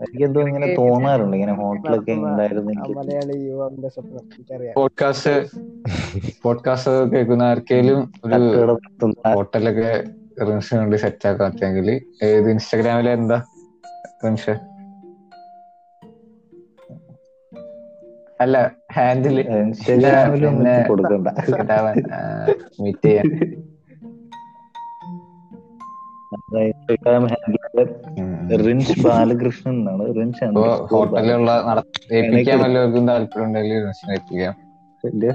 [0.02, 1.36] എനിക്ക് എന്തോ ഇങ്ങനെ തോന്നാറുണ്ട്.
[1.36, 2.72] ഇങ്ങനെ ഹോട്ടലൊക്കെ ഉണ്ടായിരുന്നു
[4.76, 5.48] പോഡ്കാസ്റ്റ്
[6.44, 8.78] പോഡ്കാസ്റ്റ് കേൾക്കുന്ന ആർക്കേലും ഒരു
[9.28, 10.04] ഹോട്ടലൊക്കെ
[10.42, 13.44] റിൻഷ വേണ്ടി സെറ്റ് ആക്കാൻ പറ്റുമെങ്കിൽ ഏത് ഇൻസ്റ്റാഗ്രാമിലെ എന്താ
[14.26, 14.50] റിൻഷ?
[18.42, 19.48] അല്ല ഹാൻഡിൽ
[22.82, 23.30] മീറ്റ് ചെയ്യാൻ.
[28.66, 30.16] റിൻഷ് ബാലകൃഷ്ണൻ എന്നാണ്.
[30.16, 34.56] റിൻഷ് ഹോട്ടലിലുള്ള നട- ഏൽപ്പിക്കാൻ വല്ലവർക്കും താല്പര്യം ഉണ്ടെങ്കിൽ റിൻഷിനെ ഏൽപ്പിക്കാം.
[35.10, 35.30] മറ്റേ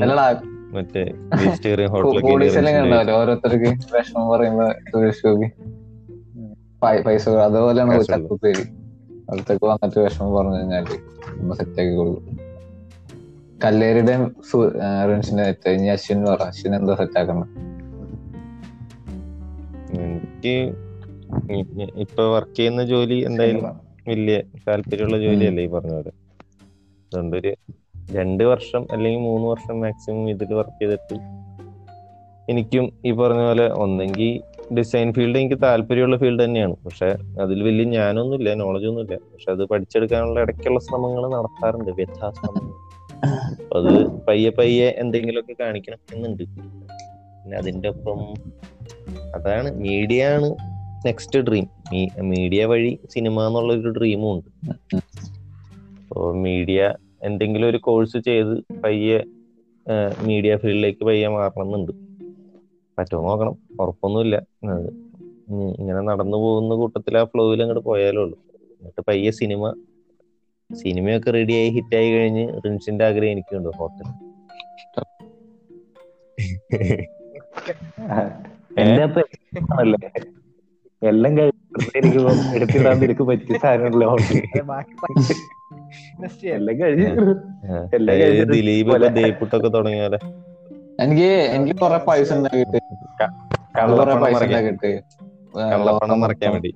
[0.73, 1.03] മറ്റേ
[1.35, 2.31] വെജിറ്റേറിയൻ ഹോട്ടലൊക്കെ
[3.13, 5.25] ഓരോരുത്തർക്ക് വിഷമം പറയുമ്പോ സുരേഷ്
[7.05, 7.29] പൈസ.
[7.39, 7.91] അതുപോലെയാണ്
[8.29, 8.71] കൊടുക്കും.
[9.29, 10.85] അടുത്തൊക്കെ വന്നിട്ട് വിഷമം പറഞ്ഞു കഴിഞ്ഞാൽ
[11.55, 12.39] സെറ്റ് ആക്കി കൊടുക്കും
[13.63, 14.23] കല്ലേരുടെയും
[15.09, 17.45] റിൻസിന്റെ സെറ്റ് ഇനി അശ്വിൻ പറ അശ്വിൻ എന്താ സെറ്റാക്കണം
[19.99, 20.55] എനിക്ക്
[21.51, 23.63] ഇ- ഇപ്പൊ വർക്ക് ചെയ്യുന്ന ജോലി എന്തായാലും
[24.07, 24.37] വലിയ
[24.67, 26.11] താല്പര്യമുള്ള ജോലിയല്ലേ ഈ പറഞ്ഞ പോലെ
[27.05, 27.51] അതുകൊണ്ട് ഒരു
[28.11, 31.17] രണ്ട് വർഷം അല്ലെങ്കിൽ മൂന്ന് വർഷം മാക്സിമം ഇതിൽ വർക്ക് ചെയ്തിട്ട്
[32.49, 34.31] എനിക്കും ഈ പറഞ്ഞ പോലെ ഒന്നെങ്കിൽ
[34.77, 36.75] ഡിസൈൻ ഫീൽഡ് എനിക്ക് താല്പര്യമുള്ള ഫീൽഡ് തന്നെയാണ്.
[36.85, 37.07] പക്ഷെ
[37.41, 39.15] അതിൽ വലിയ ഞാനൊന്നുമില്ല നോളജ് ഒന്നുമില്ല.
[39.33, 42.71] പക്ഷെ അത് പഠിച്ചെടുക്കാനുള്ള ഇടയ്ക്കുള്ള ശ്രമങ്ങൾ നടത്താറുണ്ട് വ്യഥാശ്രമങ്ങൾ
[43.63, 43.91] അപ്പൊ അത്
[44.27, 48.19] പയ്യെ പയ്യെ എന്തെങ്കിലുമൊക്കെ കാണിക്കണം എന്നുണ്ട് പിന്നെ അതിന്റെ ഒപ്പം
[49.35, 50.49] അതാണ് മീഡിയ ആണ്.
[51.05, 51.65] Next dream.
[52.21, 54.71] മീഡിയ വഴി സിനിമ എന്നുള്ള ഒരു ഡ്രീമും ഉണ്ട്
[56.01, 56.93] അപ്പോൾ മീഡിയ
[57.23, 59.19] എന്തെങ്കിലും ഒരു കോഴ്സ് ചെയ്ത് പയ്യെ
[60.23, 61.91] മീഡിയ ഫീൽഡിലേക്ക് പയ്യെ മാറണമെന്നുണ്ട്.
[62.97, 63.57] പറ്റുമോ നോക്കണം.
[63.79, 64.35] ഉറപ്പൊന്നുമില്ല.
[65.79, 68.39] ഇങ്ങനെ നടന്നു പോകുന്ന കൂട്ടത്തിൽ ആ ഫ്ലോയിൽ അങ്ങോട്ട് പോയാലേ ഉള്ളൂ.
[68.49, 69.73] എന്നിട്ട് പയ്യെ സിനിമ
[70.75, 74.07] സിനിമയൊക്കെ റെഡിയായി ഹിറ്റായി കഴിഞ്ഞ് റിൻസിന്റെ ആഗ്രഹം എനിക്കുണ്ട് ഹോട്ടൽ
[78.79, 79.21] എന്റെ അപ്പൊ
[81.03, 84.17] എല്ലാം കഴിഞ്ഞ് വെറുതെ ഇരിക്കുമ്പോ എടുത്തിടാൻ നിനക്ക് പറ്റിയ സാധനമല്ലോ
[86.45, 87.07] എല്ലാം കഴിഞ്ഞ്
[87.95, 90.17] എല്ലാം അതായത് കഴിഞ്ഞിട്ട് ദിലീപ് ദേപ്പുട്ടൊക്കെ തുടങ്ങിയാലേ?
[90.99, 92.33] എനിക്ക് എനിക്ക് കുറെ പൈസ
[93.77, 94.21] കള്ളപ്പണം
[96.21, 96.51] മറിക്കാൻ.
[96.51, 96.73] വേണ്ടി.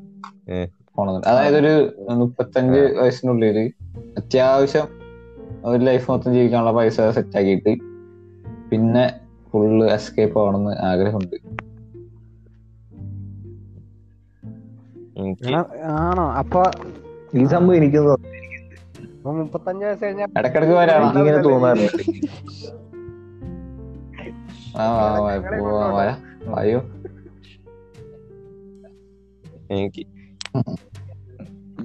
[1.27, 3.73] അതായത് ഒരു മുപ്പത്തഞ്ച് വയസ്സിനുള്ളിൽ
[4.17, 4.87] അത്യാവശ്യം
[5.65, 7.77] ഒരു ലൈഫ് മൊത്തം ജീവിക്കാനുള്ള പൈസ സെറ്റ് ആക്കിയിട്ട്
[8.71, 9.13] പിന്നെ
[9.51, 11.66] ഫുള്ള് എസ്കേപ്പ് ആവണമെന്ന് ആഗ്രഹമുണ്ട്.
[15.99, 16.25] ആണോ?
[16.41, 16.61] അപ്പൊ
[17.35, 17.99] ഈ സംഭവം എനിക്ക്
[19.25, 22.03] മുപ്പത്തഞ്ച് വയസ്സ് കഴിഞ്ഞാൽ ഇടക്കിടക്ക് വരാണ് തോന്നാറുണ്ട്.
[26.51, 26.79] വായോ.
[29.71, 30.03] എനിക്ക്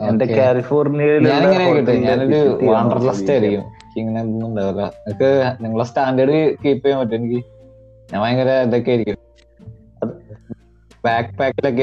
[0.09, 3.65] എന്റെ കാലിഫോർണിയയിൽ ഞാനൊരു വാണ്ടർലസ്റ്റ് ആയിരിക്കും.
[3.97, 4.83] ഇങ്ങനെ ഒന്നും ഉണ്ടാവില്ല.
[5.07, 5.31] എനിക്ക്
[5.65, 7.41] നിങ്ങളെ സ്റ്റാൻഡേർഡ് കീപ്പ് ചെയ്യാൻ പറ്റും എനിക്ക്
[8.13, 9.19] ഞാൻ ഭയങ്കര ഇതൊക്കെ ആയിരിക്കും.
[11.05, 11.83] ബാക്ക് പാക്കിലൊക്കെ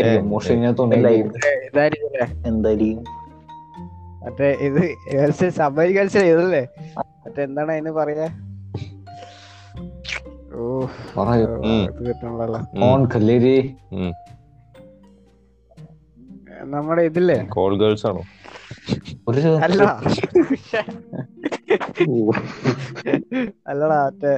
[2.46, 3.00] എന്തായാലും
[4.24, 4.84] മറ്റേ ഇത്
[5.50, 5.94] സബരി
[6.32, 6.62] ഇതല്ലേ
[7.26, 8.28] മറ്റേ എന്താണ് അതിന് പറയാ?
[10.56, 10.88] ഓ
[12.84, 13.56] ഓൺ കല്ലേരി.
[16.64, 17.38] നമ്മുടെ ഇതില്ലേ?
[17.50, 18.24] കോൾ ഗേൾസ് ആണോ?
[19.28, 19.84] ഒരു അല്ല.
[23.68, 24.34] അല്ലടാ മറ്റേ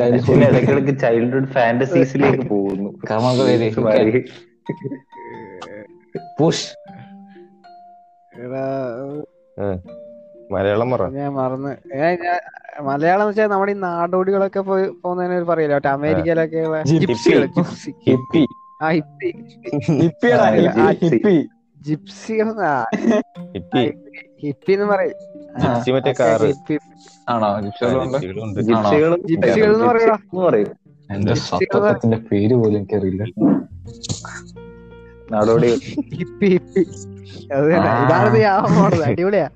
[0.00, 2.90] ഇടയ്ക്കിടയ്ക്ക് ചൈൽഡ്ഹുഡ് ഫാന്റസീസിലേക്ക് പോകുന്നു.
[6.40, 6.68] പുഷ്
[10.52, 11.08] മലയാളം പറ.
[11.08, 11.72] ഞാൻ മറന്ന്.
[11.96, 12.18] ഞാൻ
[12.80, 15.80] മലയാളം വെച്ചാൽ നമ്മുടെ ഈ നാടോടികളൊക്കെ പോയി പോകുന്നതിന് ഒരു പറയില്ല?
[15.88, 16.82] അമേരിക്കയിലൊക്കെ
[18.08, 18.46] ഹിപ്പി.
[18.82, 19.30] ആ ഹിപ്പി
[19.90, 20.30] ഹിപ്പി.
[21.86, 22.32] ജിപ്സി.
[23.54, 23.84] ഹിപ്പി.
[23.86, 25.14] ജിപ്സികൾ ഹിപ്പി എന്ന് പറയും
[27.28, 27.60] ആണോ?
[29.20, 30.14] ജിപ്സികൾ എന്ന് പറയൂടാ.
[30.14, 30.68] എന്ന് പറയും.
[31.10, 33.22] എന്റെ സത്യത്തിന്റെ പേര് പോലും എനിക്കറിയില്ല.
[35.32, 35.74] നടോടി.
[36.14, 36.80] Hippie hippie.
[37.52, 37.72] അത്.
[37.72, 39.48] ഇതാണ് ഞാൻ അടിപൊളിയാ.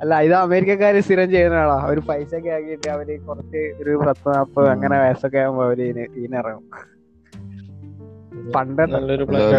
[0.00, 4.98] അല്ല ഇത് അമേരിക്കക്കാര് സ്ഥിരം ചെയ്യുന്നതാണോ അവർ പൈസ ഒക്കെ ആക്കിയിട്ട് അവർ കുറച്ച് ഒരു പത്ത് നാപ്പത് അങ്ങനെ
[4.98, 6.93] വയസ്സൊക്കെ ആകുമ്പോ അവർ ഇതിന് ഇതിനിറങ്ങും.
[8.54, 9.54] പണ്ട് നല്ലൊരു പ്ലാൻ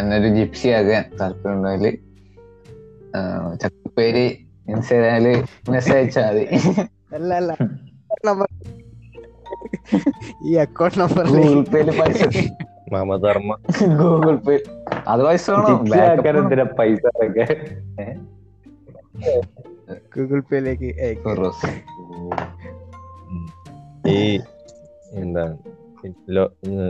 [0.00, 1.98] എന്നൊരു ജിപ്സി ആകാൻ താല്പര്യമുണ്ടെങ്കിൽ
[3.62, 4.24] ചക്കപ്പേര്
[4.72, 6.44] ഇൻസ്റ്റാഗ്രാമിൽ മെസ്സേജ് അയച്ചാൽ മതി.
[7.14, 7.56] അല്ല അല്ല.
[8.24, 8.48] നമ്പർ
[10.46, 12.48] ഈ അക്കൗണ്ട് നമ്പർ ഗൂഗിൾ പേയിൽ പൈസ.
[12.92, 13.58] മാമധർമ്മ.
[13.98, 14.58] Google pay.
[15.08, 16.74] അത് പൈസ വേണം.
[16.78, 18.16] പൈസ ഒക്കെ
[20.16, 20.88] ഗൂഗിൾ പേയിലേക്ക്.
[24.08, 24.38] ഈ
[25.10, 25.56] എന്താണ്?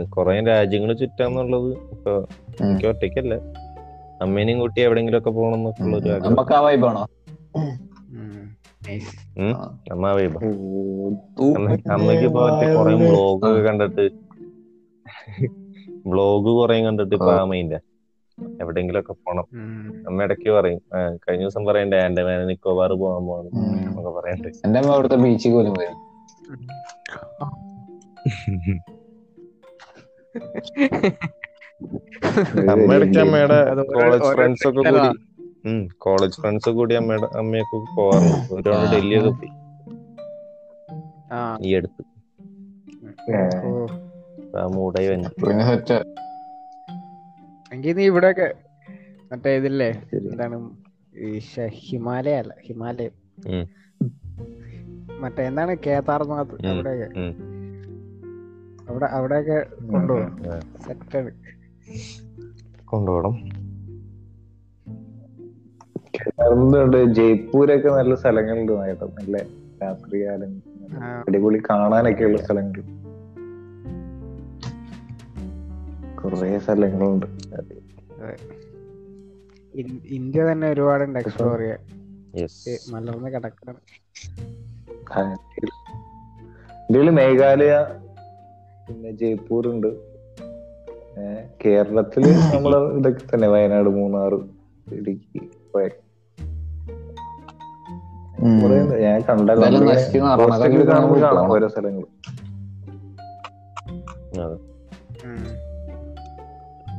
[0.09, 2.13] കൊറേ രാജ്യങ്ങൾ ചുറ്റാന്നുള്ളത് ഇപ്പൊ.
[2.61, 3.35] എനിക്ക് ഒറ്റയ്ക്കല്ല.
[4.21, 6.25] അമ്മേനെയും കൂട്ടി എവിടെങ്കിലും ഒക്കെ പോകണം എന്നൊക്കെ ഒരു ആഗ്രഹം.
[6.27, 7.03] നമുക്ക് ആ വൈബാണോ
[9.39, 9.53] ഉം.
[9.93, 10.35] അമ്മ വൈബ
[11.95, 12.43] അമ്മയ്ക്ക് ഇപ്പൊ
[12.75, 14.05] കൊറേ വ്ളോഗ് ഒക്കെ കണ്ടിട്ട്
[16.07, 17.43] വ്ളോഗ് കൊറേ കണ്ടിട്ട് ഇപ്പൊ ആ
[18.61, 19.45] എവിടെങ്കിലും ഒക്കെ പോണം.
[20.07, 20.79] അമ്മ ഇടയ്ക്ക് പറയും
[21.23, 23.51] കഴിഞ്ഞ ദിവസം പറയണ്ടേ എന്റെ മേനെ നിക്കോബാർ പോകാൻ പോകണം.
[23.81, 24.51] എന്നൊക്കെ പറയണ്ടേ.
[24.65, 25.97] എന്റെ അമ്മ അവിടുത്തെ ബീച്ചിൽ പോലും വരും
[33.19, 35.87] അമ്മയുടെ അത് കോളേജ് ഫ്രണ്ട്സ് ഒക്കെ കൂടി.
[35.97, 38.53] കോളേജ് ഫ്രണ്ട്സ് കൂടി അമ്മയുടെ അമ്മയൊക്കെ പോവാറുണ്ട്.
[38.53, 39.29] ഒരു തവണ ആ.
[39.29, 39.49] പോയി.
[41.33, 41.57] ആ.
[41.61, 42.17] ഈ അടുത്ത്.
[44.67, 45.29] മൂടായി വന്നു
[47.73, 48.53] എങ്കിൽ നീ ഇവിടെയൊക്കെ
[49.31, 50.03] മറ്റേ ഇതില്ലേ?
[50.13, 50.69] എന്താണ്?
[51.17, 53.11] ഈ ഹിമാലയ അല്ല ഹിമാലയം.
[55.21, 55.77] മറ്റേ എന്താണ്?
[55.87, 56.67] കേദാർനാഥ്.
[56.67, 57.05] അവിടെയൊക്കെ.
[58.89, 60.59] അവിടെ അവിടെയൊക്കെ കൊണ്ടുപോകും ആ.
[60.59, 61.31] സെറ്റാണ്
[62.85, 63.37] കൊണ്ടുപോകണം.
[66.51, 69.37] എന്തുണ്ട് ജയ്പൂരൊക്കെ നല്ല സ്ഥലങ്ങളുണ്ട് നല്ല
[69.83, 71.23] രാത്രികാലം കാലം.
[71.27, 72.81] അടിപൊളി കാണാനൊക്കെ ഉള്ള സ്ഥലങ്ങൾ.
[76.21, 77.25] കൊറേ സ്ഥലങ്ങളുണ്ട്.
[80.05, 81.79] ഇന്ത്യ തന്നെ ഒരുപാടുണ്ട് എക്സ്പ്ലോർ ചെയ്യാൻ.
[82.91, 83.75] മലർന്ന് കിടക്കണം.
[86.71, 87.75] ഇന്ത്യയിൽ മേഘാലയ
[88.87, 89.87] പിന്നെ ജയ്പൂർ ഉണ്ട്
[91.65, 92.23] കേരളത്തിൽ
[92.55, 94.37] നമ്മൾ ഇതൊക്കെ തന്നെ വയനാട് മൂന്നാറ്
[94.93, 95.39] ഇടുക്കി
[95.73, 95.87] പോയ
[98.99, 99.67] ഞാൻ കണ്ടല്ലോ
[100.87, 101.51] കാണുമ്പോൾ കാണാം.
[101.51, 102.03] ഓരോ സ്ഥലങ്ങൾ
[104.41, 104.57] അതെ.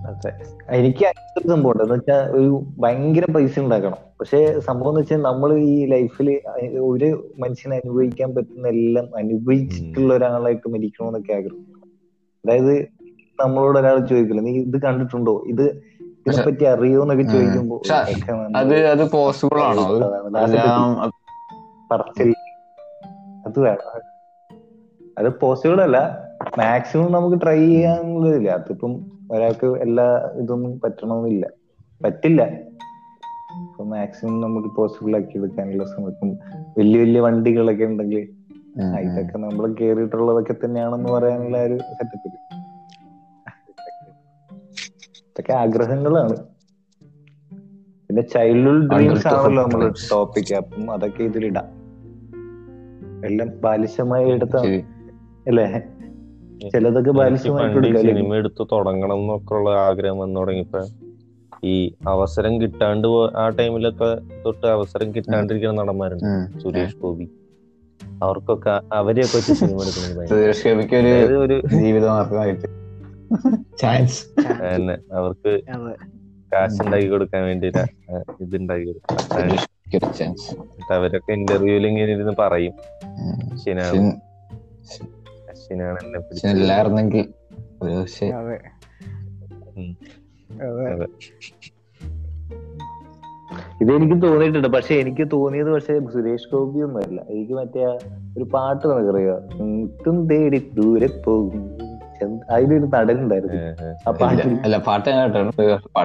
[0.09, 0.31] അതെ.
[0.71, 1.05] എനിക്ക്
[1.39, 1.83] ഒരു സംഭവം ഉണ്ട്.
[1.83, 3.97] എന്ന് വെച്ചാൽ ഒരു ഭയങ്കര പൈസ ഉണ്ടാക്കണം.
[4.21, 6.41] പക്ഷെ സംഭവം എന്ന് വെച്ചാൽ നമ്മൾ ഈ ലൈഫിൽ
[6.79, 7.09] ഒരു
[7.39, 11.78] മനുഷ്യനെ അനുഭവിക്കാൻ പറ്റുന്ന എല്ലാം അനുഭവിച്ചിട്ടുള്ള ഒരാളായിട്ട് മരിക്കണമെന്നൊക്കെ ആഗ്രഹം.
[12.49, 12.89] അതായത്
[13.41, 15.45] നമ്മളോട് ഒരാൾ ചോദിക്കില്ല നീ ഇത് കണ്ടിട്ടുണ്ടോ?
[15.47, 15.63] ഇത്
[16.03, 17.83] ഇതിനെപ്പറ്റി അറിയോ എന്നൊക്കെ ചോദിക്കുമ്പോ
[18.57, 19.83] അത് അത് പോസിബിൾ ആണോ?
[19.83, 20.05] അത്
[20.37, 21.11] അതാണ്.
[21.91, 22.35] പറച്ചിൽ.
[23.47, 24.19] അത് വേണം.
[25.19, 26.29] അത് പോസിബിൾ അല്ല.
[26.59, 29.01] മാക്സിമം നമുക്ക് ട്രൈ ചെയ്യാന്നുള്ളതില്ല അതിപ്പം
[29.33, 31.49] ഒരാൾക്ക് എല്ലാ ഇതൊന്നും പറ്റണമെന്നില്ല
[32.05, 32.51] പറ്റില്ല.
[33.81, 36.39] മാക്സിമം നമുക്ക് പോസിബിൾ ആക്കി എടുക്കാനുള്ള ശ്രമിക്കും
[36.79, 38.38] വലിയ വലിയ വണ്ടികളൊക്കെ ഉണ്ടെങ്കിൽ.
[38.81, 42.33] ഇതൊക്കെ നമ്മൾ കേറിയിട്ടുള്ളതൊക്കെ തന്നെയാണെന്ന് പറയാനുള്ള ഒരു സെറ്റപ്പിൽ
[45.15, 46.37] ഇതൊക്കെ ആഗ്രഹങ്ങളാണ്.
[48.09, 49.93] പിന്നെ ചൈൽഡ്ഹുഡ് ഡ്രീംസ് ആണല്ലോ നമ്മൾ.
[50.11, 51.65] ടോപ്പിക് അപ്പം അതൊക്കെ ഇതിലിടാം.
[53.25, 54.57] എല്ലാം ബാലിശമായി എടുത്ത
[55.47, 55.67] അല്ലേ?
[56.69, 60.81] ചിലതൊക്കെ എടുക്കാം സിനിമ എടുത്തു തുടങ്ങണം എന്നൊക്കെ ഉള്ള ആഗ്രഹം വന്നു തുടങ്ങിയപ്പോ
[61.65, 64.11] ഈ അവസരം കിട്ടാണ്ട് ആ ടൈമിലൊക്കെ
[64.45, 66.59] തൊട്ട് അവസരം കിട്ടാണ്ടിരിക്കുന്ന നടന്മാരുണ്ട്.
[66.61, 67.29] സുരേഷ് ഗോപി.
[68.23, 70.23] അവർക്കൊക്കെ അവരെയൊക്കെ വെച്ച് സിനിമ എടുക്കുന്നത്
[73.81, 74.21] ചാൻസ്
[75.19, 75.53] അവർക്ക്
[76.53, 77.67] കാശ് ഉണ്ടാക്കി കൊടുക്കാൻ വേണ്ടി
[78.41, 79.17] ഇത് ഉണ്ടാക്കി കൊടുക്കും.
[79.33, 79.59] അതാണ്.
[80.19, 82.75] ചാൻസ് എന്നിട്ട് അവരൊക്കെ ഇന്റർവ്യൂവിൽ ഇങ്ങനെ ഇരുന്ന് പറയും.
[83.53, 84.01] അശ്വിനാണ്
[93.83, 94.69] എനിക്ക് തോന്നിയിട്ടുണ്ട്.
[94.69, 97.99] പക്ഷെ എനിക്ക് തോന്നിയത് പക്ഷെ സുരേഷ് ഗോപി ഒന്നുമല്ല എനിക്ക് മറ്റേ
[98.39, 99.41] ഒരു പാട്ട് നിനക്കറിയോ
[100.11, 101.79] ഉം തേടി ദൂരെ പോകും.
[102.51, 103.57] അതിലൊരു നടൻ ഉണ്ടായിരുന്നു.
[104.09, 104.61] ആ പാട്ട്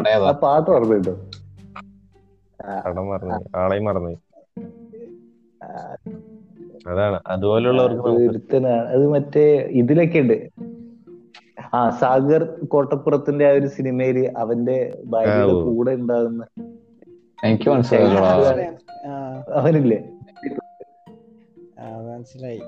[0.09, 1.19] ആ പാട്ട് ഓർമ്മയുണ്ടോ
[3.81, 4.17] മറന്നു.
[6.87, 7.21] അതാണ്.
[7.27, 8.87] അതുപോലുള്ളവർക്ക് അത് ഒരുത്തനാണ്.
[8.87, 10.49] അത് മറ്റേ ഇതിലൊക്കെ ഉണ്ട്.
[11.73, 16.45] ആ സാഗർ കോട്ടപ്പുറത്തിന്റെ ആ ഒരു സിനിമയിൽ അവന്റെ ഭാര്യയുടെ കൂടെ ഉണ്ടാകുന്ന
[17.43, 18.25] എനിക്ക് മനസ്സിലായല്ലോ
[19.53, 19.97] അവനില്ലേ?
[22.13, 22.61] മനസ്സിലായി.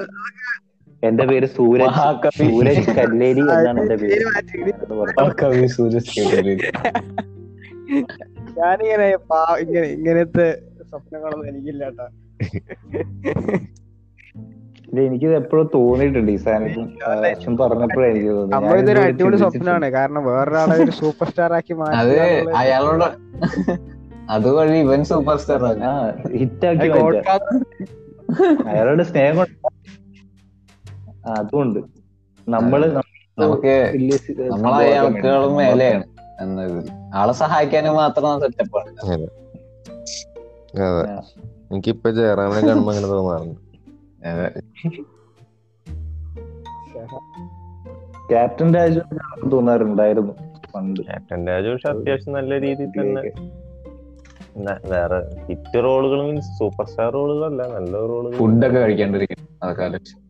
[1.08, 2.02] എന്റെ പേര് സൂരജ്.
[2.38, 5.68] സൂരജ് കല്ലേരി എന്നാണ് എന്റെ പേര്.
[5.76, 6.54] സൂരജ് കേട്ടൂരി.
[8.58, 9.06] ഞാനിങ്ങനെ
[9.64, 10.46] ഇങ്ങനെ ഇങ്ങനത്തെ
[10.90, 12.06] സ്വപ്നങ്ങളൊന്നും എനിക്കില്ല കേട്ടോ.
[14.88, 17.56] ഇത് എനിക്കിത് എപ്പോഴും തോന്നിയിട്ടുണ്ട് ഈ സാധനം.
[17.62, 19.86] പറഞ്ഞപ്പോഴേ എനിക്ക് തോന്നി നമ്മളിതൊരു അടിപൊളി സ്വപ്നമാണ്.
[19.98, 23.06] കാരണം വേറൊരാളെ ഒരു സൂപ്പർ സ്റ്റാർ ആക്കി മാറ്റി അയാളോട്
[24.34, 25.62] അതുവഴി ഇവൻ സൂപ്പർ സ്റ്റാർ
[26.40, 26.88] ഹിറ്റ് ആക്കി
[28.72, 29.38] അയാളോട് സ്നേഹം
[31.26, 31.80] അതുകൊണ്ട്
[32.48, 32.80] നമ്മൾ
[33.38, 33.74] നമുക്ക്
[34.52, 35.20] നമ്മളെ വേണ്ടി.
[35.56, 36.04] മേലെയാണ്
[36.40, 39.26] എന്നത് ആളെ സഹായിക്കാനും മാത്രം സെറ്റപ്പാണ് അതെ.
[41.72, 43.60] എനിക്കിപ്പൊ ജയറാമിനെ കാണുമ്പോ അങ്ങനെ തോന്നാറുണ്ട്.
[48.30, 49.00] ക്യാപ്റ്റൻ രാജു
[49.52, 50.32] തോന്നാറുണ്ടായിരുന്നു
[50.74, 51.00] പണ്ട്.
[51.00, 53.22] ക്യാപ്റ്റൻ രാജു പക്ഷെ അത്യാവശ്യം നല്ല രീതിയിൽ തന്നെ
[54.88, 55.18] വേറെ
[55.48, 60.21] ഹിറ്റ് റോളുകൾ മീൻസ് സൂപ്പർ സ്റ്റാർ റോളുകളല്ല നല്ല റോളുകൾ ഫുഡൊക്കെ കഴിക്കാണ്ടിരിക്കും അതൊക്കെ ആലോചിച്ച്.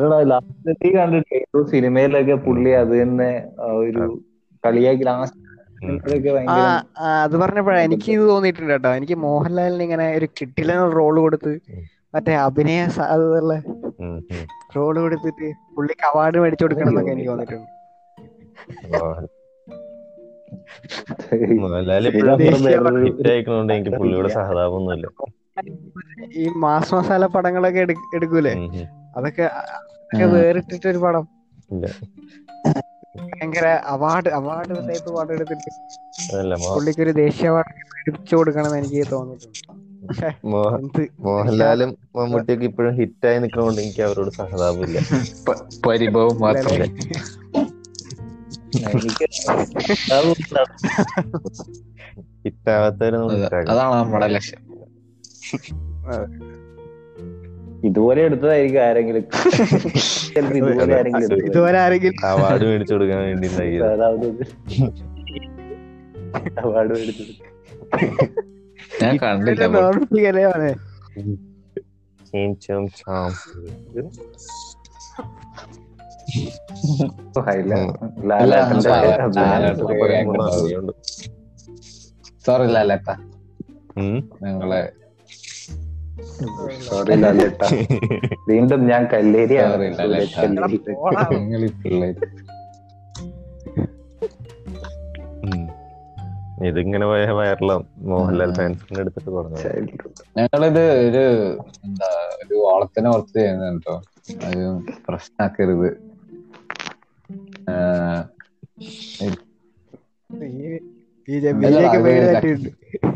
[0.00, 4.22] ലാസ്റ്റ് കണ്ടിട്ട് ഏതോ സിനിമയിലൊക്കെ പുള്ളി അത് തന്നെ ഒരു
[4.66, 5.38] കളിയാക്കി ലാസ്റ്റ്
[6.98, 8.94] അത് പറഞ്ഞപ്പോഴാ എനിക്ക് ഇത് തോന്നിയിട്ടുണ്ട് കേട്ടോ.
[8.94, 11.60] എനിക്ക് മോഹൻലാലിന് ഇങ്ങനെ ഒരു കിട്ടില്ല റോൾ കൊടുത്ത്
[12.14, 13.62] മറ്റേ അഭിനയ സാധ്യതയുള്ള.
[14.76, 17.68] റോൾ കൊടുത്തിട്ട് പുള്ളിക്ക് അവാർഡ് മേടിച്ചു കൊടുക്കണം എന്നൊക്കെ എനിക്ക് തോന്നിയിട്ടുണ്ട്.
[23.72, 25.06] എനിക്ക് പുള്ളിയുടെ സഹതാപമൊന്നുമില്ല.
[26.36, 28.54] ഈ മാസ് മസാല പടങ്ങളൊക്കെ എടു- എടുക്കൂലേ.
[29.16, 29.46] അതൊക്കെ.
[30.24, 31.24] വേറിട്ടിട്ടൊരു പടം.
[31.72, 31.86] ഇല്ല.
[33.16, 35.70] ഭയങ്കര അവാർഡ് അവാർഡ് ടൈപ്പ് പടം എടുത്തിട്ട്
[36.74, 40.28] പുള്ളിക്ക് ഒരു ദേശീയ അവാർഡ് മേടിച്ചു കൊടുക്കണം എനിക്ക് തോന്നിയിട്ടുണ്ട്.
[41.24, 44.98] മോഹൻലാലും മമ്മൂട്ടിയൊക്കെ ഇപ്പോഴും ഹിറ്റായി നിൽക്കണോണ്ട് എനിക്ക് അവരോട് സഹതാപമില്ല.
[45.88, 46.72] പരിഭവം മാത്രം.
[48.92, 49.26] എനിക്ക്
[50.12, 50.28] അത്
[52.44, 53.16] ഹിറ്റാവാത്തവരെ
[53.72, 54.60] അതാണ് നമ്മുടെ ലക്ഷ്യം.
[57.88, 59.24] ഇതുപോലെ എടുത്തതായിരിക്കും ആരെങ്കിലും.
[60.38, 62.18] ഇതുപോലെ ആരെങ്കിലും ആരെങ്കിലും.
[62.30, 63.48] അവാർഡ് മേടിച്ചു കൊടുക്കാൻ വേണ്ടി
[66.62, 66.96] അവാർഡ്
[69.02, 69.64] ഞാൻ കണ്ടില്ല
[82.46, 83.08] സോറി ലാലേട്ട.
[84.44, 84.80] നിങ്ങളെ
[86.86, 87.60] Sorry ലാലേട്ട.
[88.48, 89.84] വീണ്ടും ഞാൻ കല്ലേരിയാണ്.
[96.66, 99.58] ഇതിങ്ങനെ പോയ വൈറലാവും മോഹൻലാൽ ഫാൻസിന്റെ എടുത്തിട്ട് പറഞ്ഞു.
[100.38, 101.24] ഞങ്ങളിത് ഒരു
[101.84, 102.10] എന്താ
[102.44, 103.94] ഒരു ഓളത്തിനെ ഓർത്ത് ചെയ്യുന്നത് കേട്ടോ
[104.46, 104.62] അത്
[105.08, 105.88] പ്രശ്നമാക്കരുത്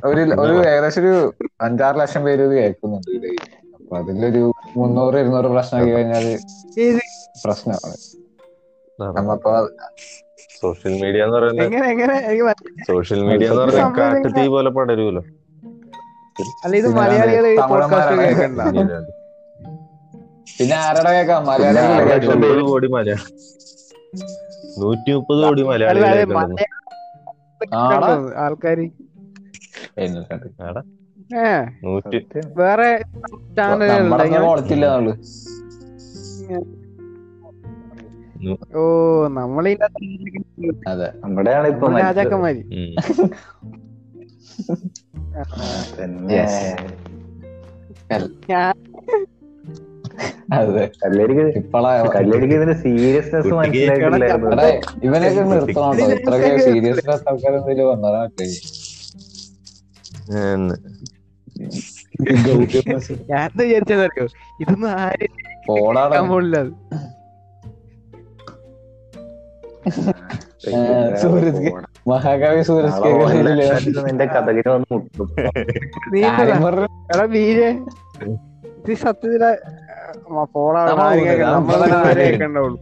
[0.09, 1.14] ഒരു ഒരു ഏകദേശം ഒരു
[1.66, 3.11] അഞ്ചാറ് ലക്ഷം പേര് ഇത് കേൾക്കുന്നുണ്ട്
[3.76, 4.42] അപ്പൊ അതിലൊരു
[4.76, 6.24] മുന്നൂറ് ഇരുന്നൂറ് പ്രശ്നമാക്കി കഴിഞ്ഞാൽ
[6.86, 7.00] ഇത്
[7.44, 7.96] പ്രശ്നമാണ്.
[9.18, 9.50] നമ്മപ്പോ
[10.61, 15.22] സോഷ്യൽ മീഡിയ എന്ന് പറയുന്നത് സോഷ്യൽ മീഡിയ എന്ന് പറയുന്നത് കാട്ടുതീ പോലെ പടരുമല്ലോ.
[16.64, 16.88] അല്ല ഇത്
[20.59, 21.40] പിന്നെ ആരുടെ കേൾക്കാം?
[21.46, 23.26] മലയാളികൾ കോടി മലയാളം.
[24.80, 26.32] നൂറ്റി മുപ്പത് കോടി മലയാളികൾ.
[28.36, 28.90] ആൾക്കാര്.
[32.57, 33.02] വേറെ
[33.57, 34.57] ചാനലുകളുണ്ട്
[38.76, 39.74] ഓ നമ്മളീ
[40.88, 42.16] അതെ നമ്മുടെയാണ് ഇപ്പൊ മരിച്ചത്.
[42.16, 42.62] രാജാക്കന്മാര്.
[48.50, 48.86] ഞാൻ
[51.59, 51.90] ഇപ്പളാ
[52.51, 54.51] ഇതിന്റെ സീരിയസ്നെസ് കുട്ടിക്ക് മനസ്സിലായിട്ടില്ലായിരുന്നു
[55.07, 58.22] ഇവനൊക്കെ നിർത്തണം കേട്ടോ ഇത്രയൊക്കെ സീരിയസ് ആൾക്കാർ എന്തെങ്കിലും വന്നതാ
[60.47, 60.76] എന്ന്.
[63.30, 64.24] ഞാൻ എന്താ വിചാരിച്ചതറിയോ?
[64.62, 65.32] ഇതൊന്നും ആരും
[71.22, 71.70] സൂരജ്
[72.09, 73.11] മഹാകവി സൂരജ്
[74.07, 75.28] നിന്റെ കഥകിന് വന്ന് മുട്ടും.
[79.01, 79.42] സത്യത്തിൽ
[80.86, 81.26] നമ്മൾ ആരും പോകുന്നില്ല.
[81.26, 81.52] കേൾക്കണ്ട.
[81.54, 82.78] നമ്മൾ നമ്മൾ നാല് ആരും കേൾക്കണ്ടാവുള്ളൂ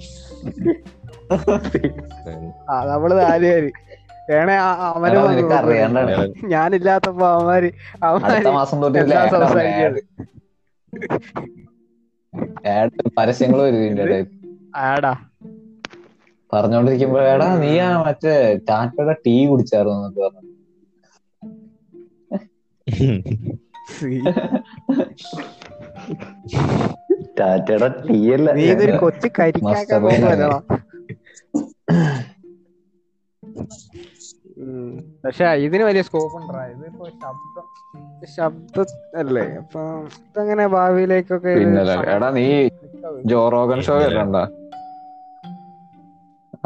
[2.70, 3.68] ആ നമ്മൾ നാല് പേര്.
[4.30, 5.08] വേണേ ആ- അവന്
[6.52, 7.68] ഞാനില്ലാത്തപ്പോ അവന്മാര്
[8.04, 8.44] അവന്മാര്
[12.68, 13.60] ad പരസ്യങ്ങൾ
[14.84, 15.12] ആടാ.
[16.52, 18.32] പറഞ്ഞോണ്ടിരിക്കുമ്പോ എടാ നീ ആ മറ്റേ
[18.68, 20.42] ടാറ്റയുടെ ടീ കുടിച്ചായിരുന്നു എന്നൊക്കെ പറഞ്ഞു.
[27.38, 30.64] ടാറ്റയുടെ ടീ അല്ല നീ ഇതൊരു കൊച്ചു കരിക്കാക്കാൻ Master plan
[35.24, 37.64] പക്ഷെ ഇതിന് വലിയ സ്കോപ്പ് ഉണ്ടോ ഇതിപ്പോ ശബ്ദം
[38.34, 38.84] ശബ്ദ
[39.22, 39.80] അല്ലേ അപ്പൊ
[40.20, 41.52] ഇതങ്ങനെ ഭാവിയിലേക്കൊക്കെ
[42.14, 42.44] എടാ നീ
[43.32, 44.38] ജോറോഗൻ ഷോ കേട്ടണ്ട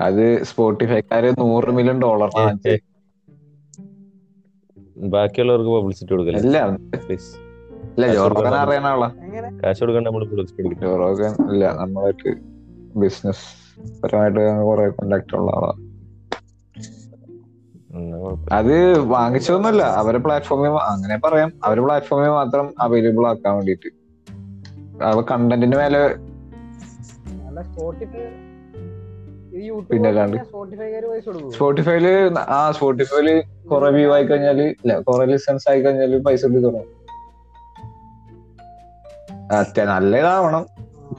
[0.07, 2.30] അത് സ്പോട്ടിഫൈക്കാര് നൂറ് മില്യൺ ഡോളർ
[5.12, 6.62] ബാക്കിയുള്ളവർക്ക് പബ്ലിസിറ്റി കൊടുക്കല്ലേ?
[8.01, 10.22] കാശ് കൊടുക്കാൻ നമ്മൾ
[10.82, 12.30] ജോറോഗൻ ഇല്ല നമ്മളായിട്ട്
[12.99, 13.44] ബിസിനസ്
[14.03, 15.72] പരമായിട്ട് കുറെ കോണ്ടാക്ട് ഉള്ള ആളാ.
[18.53, 21.53] അത് വാങ്ങിച്ചതൊന്നുമല്ല അവരെ പ്ലാറ്റ്ഫോമിൽ അങ്ങനെ പറയാം.
[21.64, 23.90] അവരെ പ്ലാറ്റ്ഫോമിൽ മാത്രം അവൈലബിൾ ആക്കാൻ വേണ്ടിട്ട്.
[25.03, 26.03] അവ കണ്ടന്റിന് മേലെ
[27.40, 28.24] നല്ല സ്പോട്ടിഫൈ
[29.57, 30.38] ഇത് പിന്നെ അല്ലാണ്ട്.
[31.57, 32.07] സ്പോട്ടിഫൈയിൽ
[32.38, 33.28] ആ സ്പോട്ടിഫൈയിൽ
[33.68, 34.61] കൊറേ വ്യൂ ആയി കഴിഞ്ഞാൽ
[35.09, 36.97] കൊറേ ലിസൻസ് ലിസൺസ് ആയി കഴിഞ്ഞാൽ പൈസ കിട്ടി തുടങ്ങും.
[39.53, 40.66] അത്യ നല്ല ഇതാവണം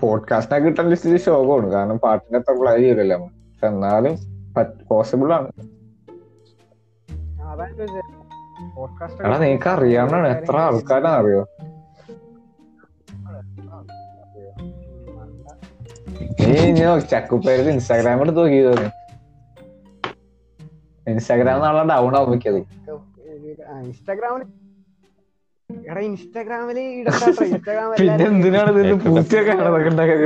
[0.01, 1.71] പോഡ്കാസ്റ്റിനൊക്കെ കിട്ടാൻ ലിസ്റ്റ് ശോകമാണ്.
[1.71, 4.17] കാരണം പാട്ടിന്റെ അത്ര പ്ലേ ചെയ്യില്ലല്ലോ പക്ഷെ എന്നാലും
[4.91, 5.47] പോസിബിൾ ആണ്.
[9.41, 10.27] നിനക്ക് അറിയാവുന്നതാണ്.
[10.27, 11.47] എത്ര ആൾക്കാരാണ് അറിയോ?
[16.41, 18.39] നീ ഇനി ചക്കുപ്പേര് ഇൻസ്റ്റാഗ്രാം എടുത്ത്
[21.07, 24.43] ഇൻസ്റ്റാഗ്രാം ഡൗൺ ആവും മിക്കത് ഇൻസ്റ്റാഗ്രാമിൽ
[25.69, 27.43] എടാ ഇൻസ്റ്റാഗ്രാമിൽ ഇടണ്ടാട്ടോ
[27.99, 30.25] പിന്നെ എന്തിനാണ് ഇതിന് പൂച്ചയൊക്കെ അതൊക്കെ ഉണ്ടാക്കിയത്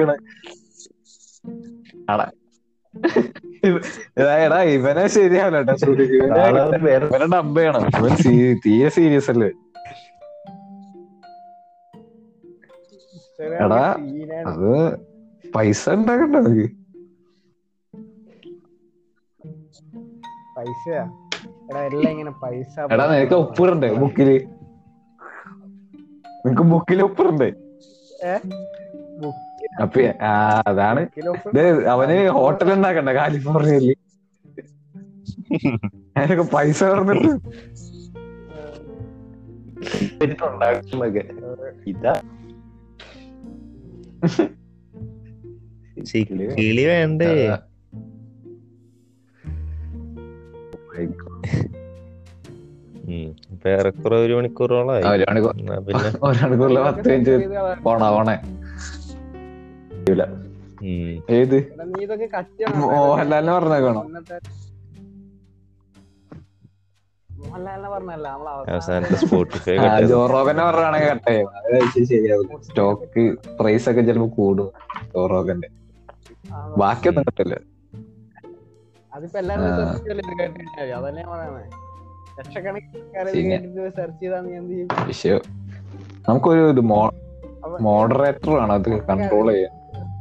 [4.44, 7.84] എടാ ഇവനെ ശരിയാവില്ല കേട്ടോ ഇവനെ വേറെ ഇവനെ ഡബ് ചെയ്യണം.
[8.00, 9.50] ഇവൻ സീ- തീരെ സീരിയസ് അല്ലേ?
[13.58, 13.80] എടാ,
[14.50, 14.70] അത്
[15.44, 16.66] പൈസ ഉണ്ടാക്കണ്ട നമുക്ക്
[20.58, 20.84] പൈസ
[21.70, 24.30] എടാ എല്ലാം ഇങ്ങനെ പൈസ എടാ നിനക്ക് ഒപ്പിടണ്ടേ ബുക്കിൽ.
[26.46, 27.54] നിനക്ക് ബുക്കിൽ ഒപ്പിടണ്ടേ
[29.82, 31.08] അപ്പൊ ആ അതാണ്.
[31.88, 33.96] അവന് ഹോട്ടൽ ഉണ്ടാക്കണ്ട കാലിഫോർണിയയിൽ
[36.18, 37.30] അതിനൊക്കെ പൈസ പറഞ്ഞിട്ട്.
[41.88, 42.22] ഇതാ.
[46.58, 47.34] കിളി വേണ്ടേ.
[53.72, 55.04] ഏറെക്കുറെ ഒരു മണിക്കൂറോളായി.
[55.14, 55.56] ഒരു മണിക്കൂർ.
[55.56, 56.10] എന്നാ പിന്നെ?
[56.28, 57.36] ഒരു മണിക്കൂറിൽ പത്ത് മിനിറ്റ്
[57.84, 58.01] പോണ?
[58.10, 58.36] പോണേ.
[60.84, 61.12] ഉം.
[61.32, 61.58] ഏത്?
[62.82, 64.06] മോഹൻലാലിനെ പറഞ്ഞേക്കണം?
[67.30, 71.36] മോഹൻലാലിനെ പറഞ്ഞല്ല നമ്മളെ അവസാനത്തെ സ്പോട്ടിഫൈ ആ ജോറോഗനെ പറഞ്ഞാണെങ്കിൽ കട്ടേ
[72.12, 72.47] ശരിയാവും.
[72.64, 73.24] സ്റ്റോക്ക്
[73.60, 74.70] പ്രൈസ് ഒക്കെ ചിലപ്പോ കൂടും
[75.16, 75.70] ജോറോഗന്റെ
[76.78, 77.56] ബാക്കിയൊന്നും കിട്ടില്ല.
[79.12, 79.39] അതിപ്പോ.
[79.39, 80.12] സെർച്ച്
[80.93, 81.83] അതല്ലേ ഞാൻ
[85.08, 85.42] വിഷയം
[86.30, 86.80] നമുക്കൊരു ഇത്
[87.82, 89.72] മോഡറേറ്റർ ആണ് അത് കൺട്രോൾ ചെയ്യാൻ.
[89.72, 90.14] ചെയ്യാം.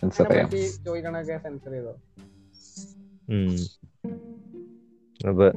[0.00, 0.26] സെൻസർ.
[5.28, 5.48] അപ്പൊ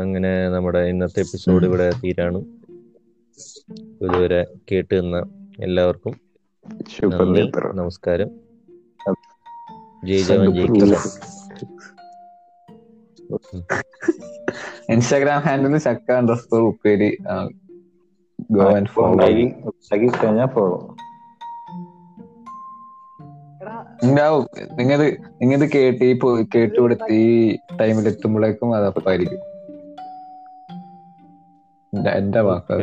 [0.00, 2.38] അങ്ങനെ നമ്മുടെ ഇന്നത്തെ എപ്പിസോഡ് ഇവിടെ തീരാണ്.
[4.02, 5.24] ഇതുവരെ കേട്ട് നിന്ന
[5.60, 6.20] എല്ലാവർക്കും
[7.74, 8.45] നമസ്കാരം.
[10.02, 11.04] ജയ് ജവാൻ ജയ് കിസാൻ
[14.88, 17.10] ഇൻസ്റ്റാഗ്രാം ഹാൻഡിൽ ചക്ക അണ്ടർസ്കോർ ഉപ്പേരി
[18.52, 19.14] ഗോ ആൻഡ് ഫോളോ
[20.16, 20.48] കഴിഞ്ഞാൽ
[23.60, 24.44] എടാ ഉണ്ടാവും
[24.78, 25.06] നിങ്ങത്
[25.40, 27.28] നിങ്ങത് കേട്ട് ഈ പോ- കേട്ട് കൊടുത്ത് ഈ
[27.80, 29.42] ടൈമിൽ എത്തുമ്പോഴേക്കും അത് അപ്പായിരിക്കും
[31.92, 32.74] എന്റെ വാക്ക്.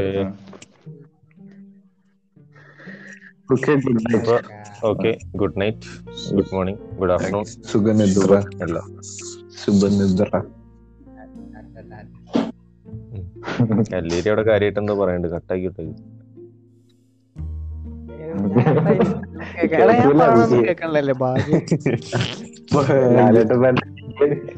[4.86, 5.88] Okay good night
[6.36, 8.88] good morning good afternoon സുഖനിദ്ര എല്ലാം
[9.64, 10.30] സുഖനിദ്ര
[13.94, 15.94] കല്ലേരി അവിടെ കാര്യമായിട്ട് എന്തോ പറയണ്ട് കട്ടാക്കി കട്ടാക്കി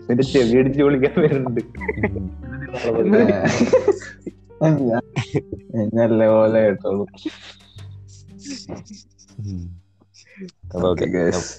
[0.07, 1.61] നിന്റെ ചെവി അടിച്ച് വിളിക്കാൻ വരുന്നുണ്ട്.
[5.95, 7.05] നല്ല പോലെ കേട്ടോളൂ.
[10.73, 11.57] Okay, guys?